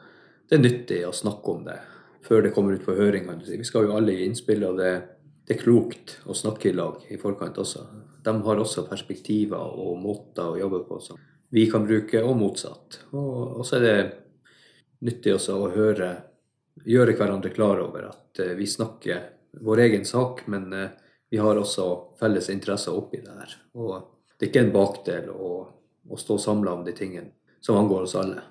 det 0.49 0.57
er 0.57 0.63
nyttig 0.63 1.01
å 1.07 1.13
snakke 1.13 1.53
om 1.53 1.65
det 1.67 1.77
før 2.25 2.41
det 2.41 2.53
kommer 2.55 2.73
ut 2.73 2.85
på 2.85 2.95
høring. 2.97 3.29
Vi 3.45 3.67
skal 3.67 3.85
jo 3.85 3.97
alle 3.97 4.15
gi 4.15 4.25
innspill, 4.25 4.65
og 4.65 4.79
det, 4.81 4.91
det, 5.45 5.55
er 5.55 5.61
klokt 5.61 6.17
å 6.25 6.33
snakke 6.37 6.71
i 6.71 6.75
lag 6.77 7.03
i 7.13 7.19
forkant 7.21 7.57
også. 7.61 7.85
De 8.25 8.33
har 8.47 8.61
også 8.61 8.87
perspektiver 8.89 9.77
og 9.77 9.99
måter 10.01 10.49
å 10.49 10.57
jobbe 10.57 10.81
på 10.87 10.99
som 11.03 11.21
vi 11.53 11.67
kan 11.69 11.85
bruke, 11.85 12.23
og 12.25 12.39
motsatt. 12.39 12.99
Og 13.13 13.61
så 13.67 13.77
er 13.77 13.85
det 13.85 13.99
nyttig 15.05 15.35
også 15.35 15.59
å 15.61 15.69
høre, 15.75 16.09
gjøre 16.83 17.13
hverandre 17.15 17.53
klar 17.53 17.79
over 17.83 18.09
at 18.09 18.41
eh, 18.41 18.55
vi 18.57 18.65
snakker 18.67 19.21
vår 19.63 19.83
egen 19.85 20.03
sak, 20.09 20.41
men 20.51 20.65
eh, 20.73 20.89
vi 21.29 21.39
har 21.39 21.61
også 21.61 21.85
felles 22.19 22.49
interesser 22.51 22.97
oppi 22.97 23.21
det 23.23 23.37
her. 23.37 23.55
Og 23.77 23.93
det 24.35 24.47
er 24.47 24.51
ikke 24.51 24.65
en 24.65 24.73
bakdel 24.73 25.29
å, 25.31 25.51
å 26.09 26.19
stå 26.19 26.39
samla 26.41 26.73
om 26.75 26.83
de 26.83 26.95
tingene 26.97 27.31
som 27.65 27.77
angår 27.77 28.01
oss 28.01 28.15
alle. 28.15 28.41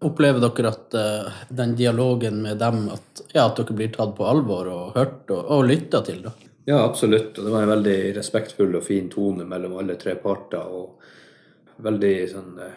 Opplever 0.00 0.42
dere 0.44 0.68
at 0.68 0.94
uh, 0.94 1.36
den 1.48 1.76
dialogen 1.76 2.42
med 2.42 2.58
dem, 2.58 2.88
at, 2.92 3.22
ja, 3.32 3.46
at, 3.46 3.56
dere 3.56 3.74
blir 3.74 3.88
tatt 3.94 4.12
på 4.16 4.26
alvor 4.28 4.68
og 4.68 4.98
hørt 4.98 5.30
og, 5.32 5.40
og 5.54 5.62
lytta 5.64 6.02
til? 6.04 6.20
da? 6.26 6.32
Ja, 6.68 6.82
absolutt. 6.82 7.38
Og 7.38 7.46
det 7.46 7.54
var 7.54 7.64
en 7.64 7.72
veldig 7.72 7.94
respektfull 8.18 8.76
og 8.76 8.84
fin 8.84 9.08
tone 9.08 9.46
mellom 9.48 9.78
alle 9.80 9.96
tre 9.96 10.18
parter. 10.20 10.68
Og 10.68 11.80
veldig 11.88 12.12
sånn 12.28 12.58
uh, 12.60 12.74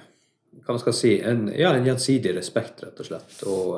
Hva 0.61 0.77
man 0.77 0.79
skal 0.79 0.95
si 0.95 1.11
en, 1.19 1.49
Ja, 1.51 1.73
en 1.75 1.89
gjensidig 1.89 2.31
respekt, 2.37 2.85
rett 2.85 3.03
og 3.03 3.09
slett. 3.09 3.35
Og, 3.51 3.75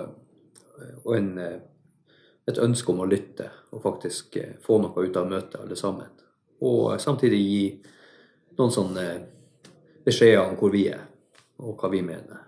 og 1.01 1.15
en, 1.18 1.31
uh, 1.42 2.13
et 2.45 2.62
ønske 2.62 2.94
om 2.94 3.01
å 3.01 3.10
lytte 3.10 3.50
og 3.74 3.81
faktisk 3.81 4.38
få 4.62 4.77
noe 4.83 5.07
ut 5.07 5.18
av 5.18 5.33
møtet, 5.33 5.57
alle 5.63 5.80
sammen. 5.80 6.13
Og 6.62 6.94
samtidig 7.01 7.42
gi 7.42 7.65
noen 8.60 8.77
sånne 8.77 9.07
beskjeder 10.06 10.44
om 10.45 10.56
hvor 10.62 10.69
vi 10.75 10.86
er, 10.94 11.01
og 11.62 11.78
hva 11.80 11.92
vi 11.94 12.02
mener. 12.06 12.46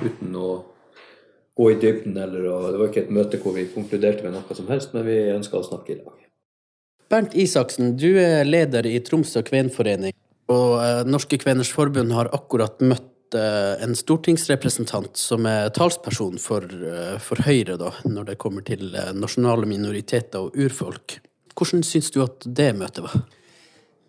Uten 0.00 0.36
å 0.36 0.48
gå 1.58 1.72
i 1.72 1.78
dybden 1.82 2.16
eller 2.16 2.46
å, 2.46 2.56
Det 2.70 2.78
var 2.78 2.90
ikke 2.90 3.04
et 3.06 3.14
møte 3.14 3.40
hvor 3.42 3.56
vi 3.56 3.66
konkluderte 3.72 4.24
med 4.24 4.36
noe 4.36 4.56
som 4.56 4.68
helst, 4.70 4.94
men 4.94 5.06
vi 5.08 5.18
ønska 5.34 5.58
å 5.58 5.66
snakke 5.66 5.94
i 5.94 6.00
lag. 6.00 6.24
Bernt 7.08 7.34
Isaksen, 7.34 7.94
du 7.96 8.18
er 8.20 8.44
leder 8.44 8.86
i 8.86 8.98
Tromsø 9.00 9.42
kvenforening. 9.46 10.14
Og 10.52 10.74
eh, 10.80 11.04
Norske 11.08 11.38
Kveners 11.40 11.70
Forbund 11.72 12.12
har 12.16 12.30
akkurat 12.36 12.80
møtt 12.84 13.36
eh, 13.36 13.80
en 13.84 13.96
stortingsrepresentant 13.96 15.16
som 15.20 15.48
er 15.48 15.72
talsperson 15.76 16.38
for, 16.40 16.64
eh, 16.64 17.16
for 17.20 17.40
Høyre 17.44 17.78
da, 17.80 17.92
når 18.08 18.30
det 18.30 18.38
kommer 18.40 18.64
til 18.64 18.92
nasjonale 19.16 19.68
minoriteter 19.68 20.46
og 20.46 20.56
urfolk. 20.56 21.18
Hvordan 21.58 21.82
syns 21.84 22.12
du 22.14 22.22
at 22.24 22.44
det 22.44 22.70
møtet 22.78 23.04
var? 23.08 23.24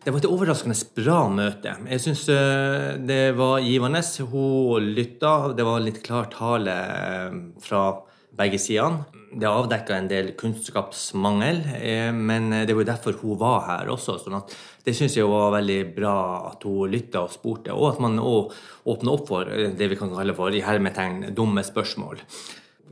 Det 0.09 0.15
var 0.15 0.23
et 0.23 0.33
overraskende 0.33 0.75
bra 0.97 1.15
møte. 1.29 1.69
Jeg 1.85 2.01
syns 2.01 2.23
eh, 2.33 2.95
det 2.97 3.35
var 3.37 3.59
givende. 3.61 3.99
Hun 4.31 4.87
lytta. 4.95 5.33
Det 5.53 5.65
var 5.67 5.83
litt 5.85 5.99
klar 6.01 6.25
tale 6.33 6.73
eh, 6.73 7.35
fra 7.61 7.81
begge 8.39 8.57
sidene. 8.57 9.05
Det 9.29 9.45
avdekka 9.45 9.99
en 9.99 10.09
del 10.09 10.31
kunnskapsmangel, 10.39 11.61
eh, 11.77 12.09
men 12.09 12.49
det 12.65 12.73
var 12.73 12.87
derfor 12.89 13.19
hun 13.21 13.37
var 13.37 13.67
her 13.67 13.91
også. 13.93 14.17
sånn 14.23 14.39
at 14.39 14.55
det 14.87 14.95
syns 14.97 15.19
jeg 15.19 15.29
var 15.29 15.53
veldig 15.59 15.77
bra 15.93 16.15
at 16.55 16.65
hun 16.65 16.89
lytta 16.89 17.27
og 17.27 17.35
spurte, 17.35 17.77
og 17.77 17.91
at 17.91 18.01
man 18.01 18.17
òg 18.17 18.57
åpna 18.89 19.13
opp 19.13 19.29
for 19.29 19.45
det 19.45 19.91
vi 19.93 19.99
kan 19.99 20.09
kalle 20.09 20.33
for 20.33 20.57
i 20.57 20.65
hermetegn 20.65 21.35
dumme 21.37 21.61
spørsmål 21.69 22.25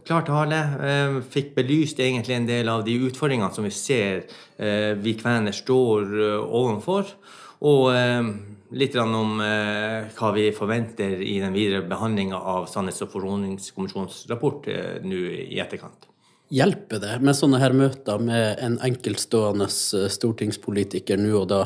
klar 0.07 0.25
tale. 0.27 0.59
Eh, 0.87 1.17
fikk 1.33 1.53
belyst 1.57 1.99
egentlig 1.99 2.37
en 2.37 2.47
del 2.47 2.69
av 2.71 2.85
de 2.87 2.95
utfordringene 3.07 3.53
som 3.53 3.65
vi 3.67 3.73
ser 3.75 4.23
eh, 4.57 4.93
vi 4.99 5.15
kvener 5.19 5.55
står 5.55 6.13
eh, 6.15 6.55
overfor. 6.61 7.11
Og 7.67 7.89
litt 8.77 8.93
om 9.01 9.39
hva 9.41 10.27
vi 10.35 10.43
forventer 10.53 11.23
i 11.25 11.39
den 11.41 11.55
videre 11.55 11.79
behandlinga 11.89 12.37
av 12.37 12.67
Sannhets- 12.69 13.01
og 13.01 13.09
forsoningskommisjonens 13.15 14.19
rapport 14.29 14.67
nå 15.01 15.21
i 15.33 15.57
etterkant. 15.63 16.05
Hjelper 16.53 17.01
det 17.01 17.15
med 17.25 17.33
sånne 17.33 17.63
her 17.63 17.73
møter 17.73 18.21
med 18.21 18.61
en 18.61 18.77
enkeltstående 18.85 19.65
stortingspolitiker 19.73 21.17
nå 21.17 21.33
og 21.39 21.49
da? 21.49 21.63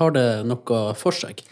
Har 0.00 0.16
det 0.18 0.26
noe 0.48 0.82
for 0.98 1.14
seg? 1.14 1.44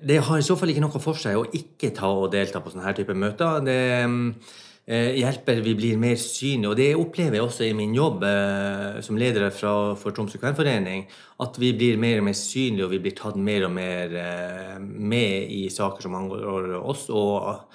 Det 0.00 0.22
har 0.30 0.40
i 0.40 0.48
så 0.48 0.56
fall 0.56 0.72
ikke 0.72 0.86
noe 0.86 1.04
for 1.04 1.20
seg 1.20 1.36
å 1.36 1.44
ikke 1.52 1.92
ta 1.98 2.08
og 2.08 2.30
delta 2.32 2.64
på 2.64 2.72
sånne 2.72 2.88
her 2.88 2.96
type 2.96 3.20
møter. 3.20 3.60
Det 3.68 3.80
Eh, 4.06 4.75
hjelper 4.86 5.64
vi 5.64 5.74
blir 5.74 5.98
mer 5.98 6.14
synlige. 6.20 6.70
Og 6.70 6.76
det 6.78 6.88
opplever 6.94 7.38
jeg 7.38 7.46
også 7.46 7.66
i 7.66 7.74
min 7.74 7.94
jobb 7.96 8.22
eh, 8.26 8.98
som 9.02 9.18
leder 9.18 9.48
fra, 9.50 9.94
for 9.98 10.14
Tromsø 10.14 10.38
kvenforening. 10.38 11.06
At 11.42 11.58
vi 11.58 11.72
blir 11.74 11.98
mer 11.98 12.20
og 12.20 12.28
mer 12.28 12.36
synlige, 12.38 12.86
og 12.86 12.92
vi 12.94 13.00
blir 13.02 13.16
tatt 13.18 13.38
mer 13.38 13.66
og 13.66 13.72
mer 13.74 14.14
eh, 14.20 14.76
med 14.80 15.50
i 15.50 15.66
saker 15.74 16.06
som 16.06 16.14
angår 16.18 16.76
oss. 16.78 17.08
Og 17.10 17.66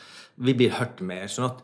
vi 0.41 0.55
blir 0.55 0.77
hørt 0.77 1.03
mer. 1.03 1.27
sånn 1.27 1.49
at 1.49 1.59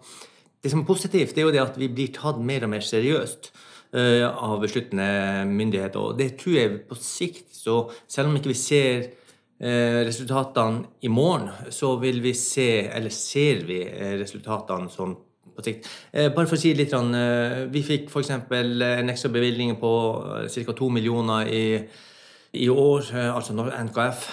det 0.61 0.73
som 0.73 0.83
er 0.83 0.89
positivt, 0.89 1.31
det 1.35 1.43
er 1.43 1.47
jo 1.47 1.55
det 1.55 1.63
at 1.63 1.79
vi 1.79 1.87
blir 1.87 2.11
tatt 2.11 2.41
mer 2.43 2.65
og 2.67 2.73
mer 2.75 2.83
seriøst 2.83 3.51
av 3.97 4.57
besluttende 4.59 5.45
myndigheter. 5.47 5.95
Og 6.01 6.17
det 6.19 6.33
tror 6.41 6.57
jeg 6.57 6.79
på 6.89 6.97
sikt, 6.99 7.45
så 7.55 7.85
selv 8.03 8.27
om 8.27 8.35
ikke 8.35 8.51
vi 8.51 8.57
ser 8.57 9.05
resultatene 10.03 10.99
i 11.07 11.09
morgen, 11.09 11.47
så 11.71 11.93
vil 12.01 12.19
vi 12.21 12.33
se, 12.35 12.67
eller 12.91 13.15
ser 13.15 13.63
vi 13.69 13.79
resultatene 14.19 14.91
sånn 14.91 15.15
på 15.57 15.65
sikt. 15.65 15.89
Uh, 16.13 16.29
bare 16.29 16.45
for 16.45 16.55
å 16.55 16.61
si 16.61 16.75
litt 16.77 16.93
Vi 17.73 17.83
fikk 17.85 18.11
f.eks. 18.11 18.31
en 18.31 19.11
ekstra 19.13 19.33
bevilgning 19.33 19.75
på 19.81 19.91
ca. 20.45 20.77
2 20.77 20.89
millioner 20.93 21.49
i, 21.49 21.65
i 22.53 22.69
år, 22.69 23.11
altså 23.33 23.57
NKF. 23.57 24.29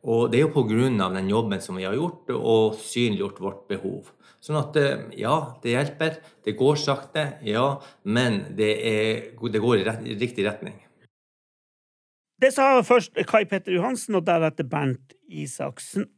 Og 0.00 0.30
det 0.32 0.40
er 0.40 0.46
jo 0.46 0.64
av 1.04 1.14
den 1.14 1.28
jobben 1.28 1.60
som 1.60 1.76
vi 1.76 1.84
har 1.84 1.94
gjort, 1.94 2.30
og 2.32 2.78
synliggjort 2.80 3.40
vårt 3.40 3.68
behov. 3.68 4.08
Sånn 4.40 4.56
at 4.56 4.76
eh, 4.80 5.02
ja, 5.20 5.34
det 5.60 5.74
hjelper. 5.74 6.20
Det 6.44 6.56
går 6.56 6.78
sakte, 6.80 7.26
ja, 7.44 7.74
men 8.08 8.40
det, 8.56 8.70
er, 8.88 9.26
det 9.36 9.60
går 9.60 9.82
i, 9.82 9.84
rett, 9.84 10.06
i 10.08 10.16
riktig 10.16 10.46
retning. 10.48 10.78
Det 12.40 12.48
sa 12.54 12.78
først 12.80 13.20
Kai 13.28 13.44
Petter 13.44 13.76
Johansen 13.76 14.16
og 14.16 14.24
deretter 14.24 14.64
Bernt 14.64 15.12
Isaksen. 15.28 16.08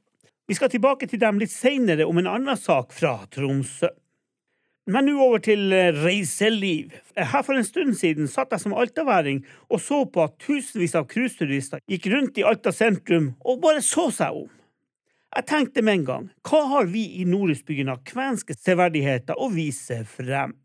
Vi 0.49 0.57
skal 0.59 0.73
tilbake 0.73 1.07
til 1.07 1.21
dem 1.23 1.39
litt 1.39 1.53
seinere 1.55 2.07
om 2.09 2.19
en 2.19 2.31
annen 2.31 2.59
sak 2.59 2.93
fra 2.95 3.21
Tromsø. 3.31 3.93
Men 4.91 5.07
nå 5.07 5.13
over 5.23 5.39
til 5.39 5.71
eh, 5.71 5.93
reiseliv. 5.95 6.97
Her 7.15 7.45
for 7.47 7.55
en 7.55 7.67
stund 7.67 7.95
siden 8.01 8.27
satt 8.27 8.51
jeg 8.51 8.65
som 8.65 8.75
altaværing 8.75 9.45
og 9.71 9.79
så 9.81 10.01
på 10.11 10.25
at 10.25 10.35
tusenvis 10.43 10.97
av 10.99 11.07
cruiseturister 11.13 11.85
gikk 11.87 12.09
rundt 12.11 12.41
i 12.43 12.47
Alta 12.49 12.73
sentrum 12.75 13.31
og 13.47 13.63
bare 13.63 13.85
så 13.87 14.09
seg 14.11 14.41
om. 14.43 14.51
Jeg 15.33 15.49
tenkte 15.49 15.85
med 15.87 16.01
en 16.01 16.09
gang, 16.09 16.27
hva 16.45 16.65
har 16.75 16.91
vi 16.91 17.07
i 17.23 17.25
Nordhusbyen 17.25 17.95
av 17.95 18.03
kvenske 18.05 18.59
severdigheter 18.59 19.39
å 19.39 19.47
vise 19.55 20.03
frem? 20.11 20.59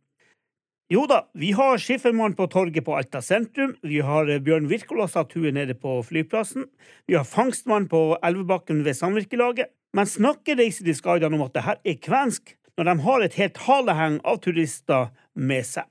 Jo 0.88 1.02
da, 1.04 1.26
vi 1.36 1.50
har 1.52 1.82
Skiffermann 1.84 2.32
på 2.36 2.46
torget 2.48 2.86
på 2.88 2.94
Alta 2.96 3.20
sentrum, 3.20 3.74
vi 3.84 3.98
har 4.00 4.30
eh, 4.32 4.40
Bjørn 4.40 4.70
Wirkola-statue 4.72 5.52
nede 5.52 5.76
på 5.76 5.98
flyplassen, 6.08 6.64
vi 7.12 7.18
har 7.18 7.28
Fangstmann 7.28 7.90
på 7.92 8.16
Elvebakken 8.24 8.86
ved 8.86 8.96
Samvirkelaget, 8.96 9.68
men 9.92 10.08
snakker 10.08 10.56
reiselivsguidene 10.56 11.36
om 11.36 11.44
at 11.44 11.58
det 11.58 11.66
her 11.66 11.82
er 11.84 12.00
kvensk, 12.00 12.56
når 12.80 12.88
de 12.88 12.96
har 13.04 13.26
et 13.26 13.36
helt 13.42 13.60
haleheng 13.66 14.22
av 14.24 14.40
turister 14.46 15.12
med 15.36 15.68
seg. 15.68 15.90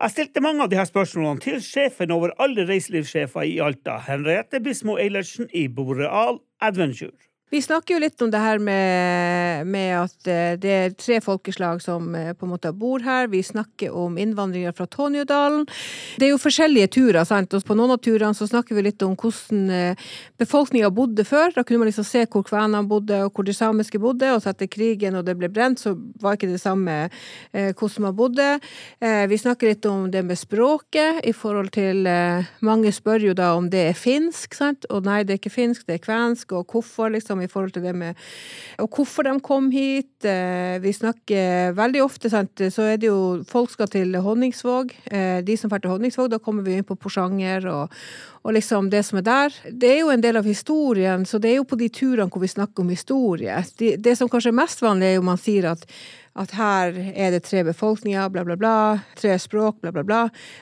Jeg 0.00 0.12
stilte 0.12 0.44
mange 0.44 0.66
av 0.66 0.72
disse 0.72 0.90
spørsmålene 0.92 1.44
til 1.46 1.58
sjefen 1.64 2.12
over 2.12 2.36
alle 2.44 2.68
reiselivssjefer 2.68 3.48
i 3.48 3.56
Alta, 3.64 3.96
Henriette 4.04 4.60
Bismo 4.60 5.00
Eilertsen 5.00 5.48
i 5.56 5.64
Boreal 5.72 6.42
Adventure. 6.60 7.16
Vi 7.50 7.58
snakker 7.62 7.96
jo 7.96 8.00
litt 8.04 8.22
om 8.22 8.30
det 8.30 8.38
her 8.38 8.60
med, 8.62 9.66
med, 9.66 9.90
at 9.98 10.28
eh, 10.30 10.52
det 10.62 10.70
er 10.70 10.92
tre 10.94 11.16
folkeslag 11.18 11.80
som 11.82 12.12
eh, 12.14 12.30
på 12.30 12.46
en 12.46 12.52
måte 12.52 12.70
bor 12.70 13.02
her. 13.02 13.26
Vi 13.32 13.40
snakker 13.42 13.90
om 13.90 14.14
innvandringer 14.22 14.70
fra 14.76 14.86
Tonjodalen. 14.86 15.64
Det 16.14 16.28
er 16.28 16.30
jo 16.30 16.38
forskjellige 16.38 16.92
turer. 16.94 17.24
sant? 17.26 17.50
Og 17.50 17.64
på 17.66 17.74
noen 17.74 17.96
av 17.96 17.98
turene 18.04 18.38
så 18.38 18.46
snakker 18.46 18.78
vi 18.78 18.84
litt 18.86 19.02
om 19.02 19.16
hvordan 19.18 19.64
eh, 19.74 20.04
befolkninga 20.38 20.92
bodde 20.94 21.24
før. 21.26 21.50
Da 21.56 21.64
kunne 21.66 21.82
man 21.82 21.90
liksom 21.90 22.06
se 22.06 22.22
hvor 22.30 22.44
kvenene 22.46 22.84
bodde 22.86 23.18
og 23.24 23.34
hvor 23.34 23.48
de 23.48 23.56
samiske 23.56 23.98
bodde. 23.98 24.30
Og 24.30 24.44
så 24.44 24.52
etter 24.54 24.70
krigen 24.70 25.18
og 25.18 25.26
det 25.26 25.34
ble 25.40 25.50
brent, 25.50 25.82
så 25.82 25.96
var 26.22 26.38
ikke 26.38 26.52
det 26.52 26.62
samme 26.62 27.00
hvordan 27.50 28.04
man 28.04 28.14
bodde. 28.16 28.46
Vi 29.00 29.38
snakker 29.40 29.72
litt 29.72 29.86
om 29.88 30.06
det 30.12 30.22
med 30.26 30.38
språket 30.38 31.24
i 31.26 31.32
forhold 31.34 31.72
til 31.74 32.06
Mange 32.64 32.92
spør 32.94 33.24
jo 33.30 33.34
da 33.36 33.50
om 33.56 33.66
det 33.72 33.82
er 33.90 33.98
finsk, 33.98 34.54
sant? 34.54 34.86
Og 34.92 35.06
nei, 35.08 35.22
det 35.26 35.34
er 35.34 35.40
ikke 35.40 35.52
finsk, 35.52 35.86
det 35.88 35.98
er 35.98 36.04
kvensk. 36.04 36.54
Og 36.56 36.70
hvorfor, 36.70 37.10
liksom 37.10 37.39
i 37.42 37.48
forhold 37.50 37.74
til 37.74 37.84
det 37.84 37.94
med 37.96 38.18
Og 38.78 38.88
hvorfor 38.88 39.26
de 39.26 39.34
kom 39.40 39.70
hit. 39.70 40.24
Eh, 40.24 40.78
vi 40.82 40.92
snakker 40.92 41.74
veldig 41.76 42.02
ofte, 42.04 42.30
sant, 42.30 42.62
så 42.70 42.82
er 42.92 42.96
det 43.00 43.10
jo 43.10 43.42
Folk 43.48 43.70
skal 43.70 43.88
til 43.88 44.14
Honningsvåg. 44.14 44.94
Eh, 45.10 45.40
de 45.44 45.56
som 45.56 45.70
drar 45.70 45.82
til 45.82 45.90
Honningsvåg, 45.90 46.30
da 46.30 46.38
kommer 46.38 46.66
vi 46.66 46.78
inn 46.78 46.86
på 46.86 46.96
Porsanger 46.96 47.66
og, 47.70 47.92
og 48.44 48.54
liksom 48.56 48.90
det 48.90 49.04
som 49.06 49.20
er 49.20 49.26
der. 49.26 49.60
Det 49.70 49.90
er 49.90 50.00
jo 50.00 50.14
en 50.14 50.24
del 50.24 50.40
av 50.40 50.48
historien, 50.48 51.26
så 51.26 51.38
det 51.38 51.52
er 51.52 51.60
jo 51.60 51.68
på 51.68 51.78
de 51.80 51.88
turene 51.88 52.30
hvor 52.30 52.42
vi 52.44 52.52
snakker 52.52 52.84
om 52.84 52.92
historie. 52.92 53.60
Det, 53.78 53.96
det 54.00 54.16
som 54.18 54.30
kanskje 54.30 54.52
er 54.52 54.60
mest 54.62 54.82
vanlig, 54.84 55.10
er 55.10 55.20
jo 55.20 55.28
man 55.28 55.40
sier 55.40 55.72
at 55.72 55.86
at 56.38 56.52
her 56.54 56.94
er 56.94 57.32
det 57.34 57.42
tre 57.46 57.62
befolkninger, 57.66 58.28
bla, 58.30 58.44
bla, 58.46 58.56
bla, 58.58 58.74
tre 59.18 59.34
språk, 59.42 59.80
bla, 59.82 59.90
bla, 59.94 60.04
bla. 60.06 60.20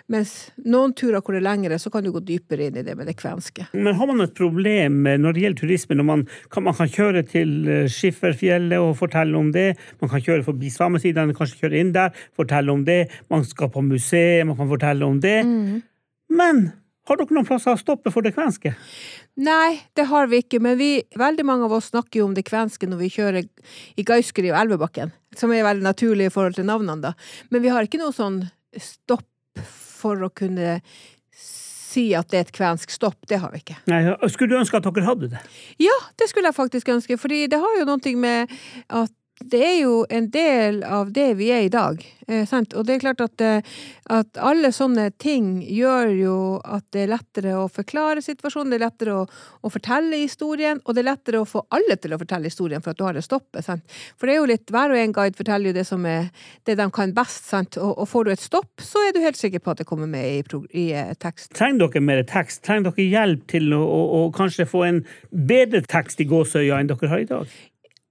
Mens 0.08 0.50
noen 0.64 0.94
turer 0.96 1.20
hvor 1.20 1.36
det 1.36 1.42
er 1.42 1.48
lengre, 1.48 1.78
så 1.80 1.92
kan 1.92 2.06
du 2.06 2.12
gå 2.14 2.22
dypere 2.24 2.68
inn 2.68 2.80
i 2.80 2.84
det 2.86 2.96
med 2.98 3.10
det 3.10 3.18
kvenske. 3.20 3.68
Men 3.76 3.98
har 3.98 4.10
man 4.10 4.24
et 4.24 4.36
problem 4.38 5.02
når 5.04 5.36
det 5.36 5.44
gjelder 5.44 5.60
turisme, 5.60 5.98
når 5.98 6.08
man 6.08 6.24
kan, 6.54 6.64
man 6.66 6.78
kan 6.78 6.90
kjøre 6.92 7.24
til 7.28 7.52
eh, 7.68 7.84
Skifferfjellet 7.92 8.80
og 8.80 8.96
fortelle 8.98 9.36
om 9.38 9.52
det, 9.54 9.70
man 10.00 10.12
kan 10.12 10.24
kjøre 10.24 10.46
forbi 10.46 10.72
samesidene, 10.72 11.36
kanskje 11.36 11.62
kjøre 11.66 11.82
inn 11.82 11.94
der, 11.96 12.16
fortelle 12.38 12.72
om 12.72 12.84
det, 12.88 13.04
man 13.32 13.44
skal 13.46 13.72
på 13.74 13.84
museet, 13.84 14.46
man 14.48 14.56
kan 14.58 14.72
fortelle 14.72 15.08
om 15.08 15.20
det. 15.22 15.38
Mm. 15.44 15.80
Men 16.28 16.68
har 17.08 17.18
dere 17.20 17.34
noen 17.34 17.48
plasser 17.48 17.74
å 17.74 17.80
stoppe 17.80 18.12
for 18.14 18.26
det 18.26 18.34
kvenske? 18.36 18.74
Nei, 19.40 19.80
det 19.96 20.08
har 20.10 20.28
vi 20.30 20.42
ikke, 20.42 20.60
men 20.64 20.78
vi, 20.80 20.90
veldig 21.18 21.46
mange 21.48 21.68
av 21.68 21.76
oss 21.78 21.90
snakker 21.92 22.20
jo 22.22 22.28
om 22.28 22.36
det 22.36 22.46
kvenske 22.48 22.88
når 22.90 23.02
vi 23.04 23.12
kjører 23.16 23.44
i 23.98 24.06
Gauskeri 24.06 24.52
og 24.52 24.60
Elvebakken, 24.60 25.12
som 25.38 25.52
er 25.54 25.66
veldig 25.66 25.86
naturlig 25.86 26.28
i 26.28 26.34
forhold 26.34 26.58
til 26.58 26.68
navnene, 26.68 27.10
da. 27.10 27.14
Men 27.52 27.64
vi 27.64 27.72
har 27.72 27.86
ikke 27.86 28.00
noe 28.02 28.16
sånn 28.16 28.42
stopp 28.76 29.26
for 29.98 30.20
å 30.22 30.30
kunne 30.30 30.78
si 31.98 32.10
at 32.16 32.28
det 32.30 32.38
er 32.38 32.46
et 32.46 32.54
kvensk 32.54 32.92
stopp. 32.92 33.16
Det 33.28 33.40
har 33.42 33.52
vi 33.54 33.62
ikke. 33.62 33.78
Nei, 33.90 34.02
Skulle 34.30 34.52
du 34.52 34.60
ønske 34.60 34.78
at 34.78 34.86
dere 34.86 35.06
hadde 35.06 35.30
det? 35.32 35.40
Ja, 35.82 35.94
det 36.20 36.28
skulle 36.30 36.50
jeg 36.50 36.58
faktisk 36.58 36.90
ønske. 36.92 37.16
fordi 37.18 37.46
det 37.48 37.60
har 37.62 37.78
jo 37.80 37.86
noe 37.88 38.14
med 38.16 38.52
at 38.88 39.14
det 39.40 39.60
er 39.64 39.76
jo 39.82 40.02
en 40.10 40.30
del 40.30 40.82
av 40.84 41.12
det 41.14 41.32
vi 41.38 41.50
er 41.54 41.66
i 41.66 41.72
dag. 41.72 42.00
Eh, 42.28 42.44
og 42.52 42.84
det 42.84 42.94
er 42.94 43.00
klart 43.00 43.20
at, 43.24 43.40
eh, 43.40 43.76
at, 44.10 44.38
alle 44.42 44.70
sånne 44.74 45.08
ting 45.16 45.62
gjør 45.62 46.10
jo 46.12 46.36
at 46.64 46.84
det 46.92 47.04
er 47.04 47.12
lettere 47.14 47.54
å 47.56 47.68
forklare 47.72 48.22
situasjonen, 48.24 48.72
det 48.72 48.78
er 48.80 48.84
lettere 48.84 49.14
å, 49.20 49.22
å, 49.62 49.70
fortelle 49.72 50.20
historien, 50.20 50.82
og 50.84 50.94
det 50.94 51.04
er 51.04 51.10
lettere 51.12 51.40
å 51.40 51.48
få 51.48 51.64
alle 51.74 51.96
til 51.96 52.12
å 52.12 52.20
fortelle 52.20 52.50
historien 52.50 52.84
for 52.84 52.92
at 52.92 52.98
du 52.98 53.06
har 53.06 53.16
det 53.16 53.24
stoppet. 53.24 53.64
Sant? 53.64 53.86
For 54.18 54.28
det 54.28 54.34
er 54.34 54.40
jo 54.42 54.50
litt, 54.50 54.66
hver 54.74 54.92
og 54.92 55.00
en 55.00 55.16
guide 55.16 55.38
forteller 55.38 55.70
jo 55.70 55.78
det 55.78 55.86
som 55.88 56.04
er 56.08 56.28
det 56.68 56.76
de 56.80 56.88
kan 56.92 57.14
best? 57.16 57.48
Og, 57.78 57.94
og 57.94 58.04
får 58.10 58.26
du 58.26 58.34
et 58.34 58.44
stopp, 58.44 58.84
så 58.84 59.06
er 59.06 59.14
du 59.14 59.22
helt 59.22 59.38
sikker 59.38 59.62
på 59.62 59.72
at 59.72 59.80
det 59.80 59.88
kommer 59.88 60.10
med 60.10 60.26
i, 60.26 60.60
i 60.76 60.86
eh, 60.92 61.14
tekst. 61.22 61.54
Trenger 61.56 61.86
dere 61.86 62.04
mer 62.04 62.26
tekst? 62.28 62.64
Trenger 62.66 62.90
dere 62.90 63.08
hjelp 63.08 63.48
til 63.48 63.72
å, 63.72 63.80
å, 63.80 64.04
å 64.18 64.22
kanskje 64.34 64.68
få 64.68 64.84
en 64.90 65.02
bedre 65.30 65.84
tekst 65.86 66.20
i 66.20 66.28
gåsøya 66.28 66.82
enn 66.82 66.90
dere 66.90 67.12
har 67.14 67.24
i 67.24 67.30
dag? 67.30 67.58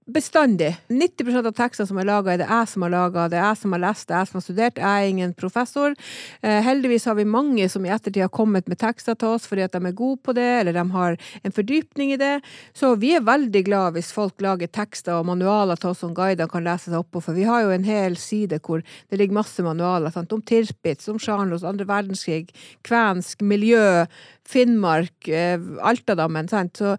Bestandig. 0.08 0.76
90% 0.88 1.46
av 1.46 1.54
tekstene 1.56 1.88
som 1.90 1.98
er 2.00 2.06
laga, 2.08 2.32
er 2.32 2.40
det 2.40 2.48
jeg 2.48 2.68
som 2.70 2.84
har 2.86 2.92
laga, 2.94 3.26
det 3.28 3.38
er 3.38 3.44
jeg 3.50 3.60
som 3.60 3.74
har 3.76 3.82
lest, 3.82 4.06
det 4.08 4.14
er 4.14 4.22
jeg 4.22 4.30
som 4.30 4.38
har 4.38 4.44
studert. 4.46 4.80
Jeg 4.80 5.04
er 5.04 5.10
ingen 5.12 5.34
professor. 5.36 5.96
Eh, 6.42 6.60
heldigvis 6.64 7.04
har 7.10 7.18
vi 7.18 7.26
mange 7.28 7.68
som 7.68 7.84
i 7.84 7.92
ettertid 7.92 8.24
har 8.24 8.32
kommet 8.32 8.68
med 8.70 8.80
tekster 8.80 9.18
til 9.18 9.36
oss 9.36 9.48
fordi 9.48 9.66
at 9.66 9.76
de 9.76 9.82
er 9.90 9.96
gode 9.98 10.20
på 10.24 10.34
det, 10.36 10.48
eller 10.60 10.76
de 10.76 10.84
har 10.94 11.18
en 11.42 11.54
fordypning 11.54 12.14
i 12.14 12.20
det. 12.20 12.32
Så 12.76 12.94
vi 13.00 13.12
er 13.16 13.26
veldig 13.26 13.62
glad 13.68 13.98
hvis 13.98 14.12
folk 14.16 14.40
lager 14.44 14.72
tekster 14.72 15.18
og 15.18 15.28
manualer 15.28 15.76
til 15.80 15.92
oss 15.92 16.02
som 16.04 16.14
guider 16.16 16.48
kan 16.50 16.64
lese 16.64 16.88
seg 16.88 16.98
opp 17.00 17.12
på, 17.12 17.22
for 17.24 17.36
vi 17.36 17.46
har 17.48 17.66
jo 17.66 17.74
en 17.74 17.86
hel 17.86 18.16
side 18.20 18.60
hvor 18.64 18.82
det 18.82 19.20
ligger 19.20 19.40
masse 19.40 19.62
manualer 19.64 20.14
sant? 20.14 20.32
om 20.32 20.42
Tirpitz, 20.42 21.08
om 21.12 21.20
Charlos, 21.20 21.66
andre 21.66 21.86
verdenskrig, 21.88 22.48
kvensk, 22.86 23.44
miljø, 23.44 24.06
Finnmark, 24.48 25.28
eh, 25.28 25.58
Altadammen. 25.84 26.48
Sant? 26.48 26.80
Så 26.80 26.94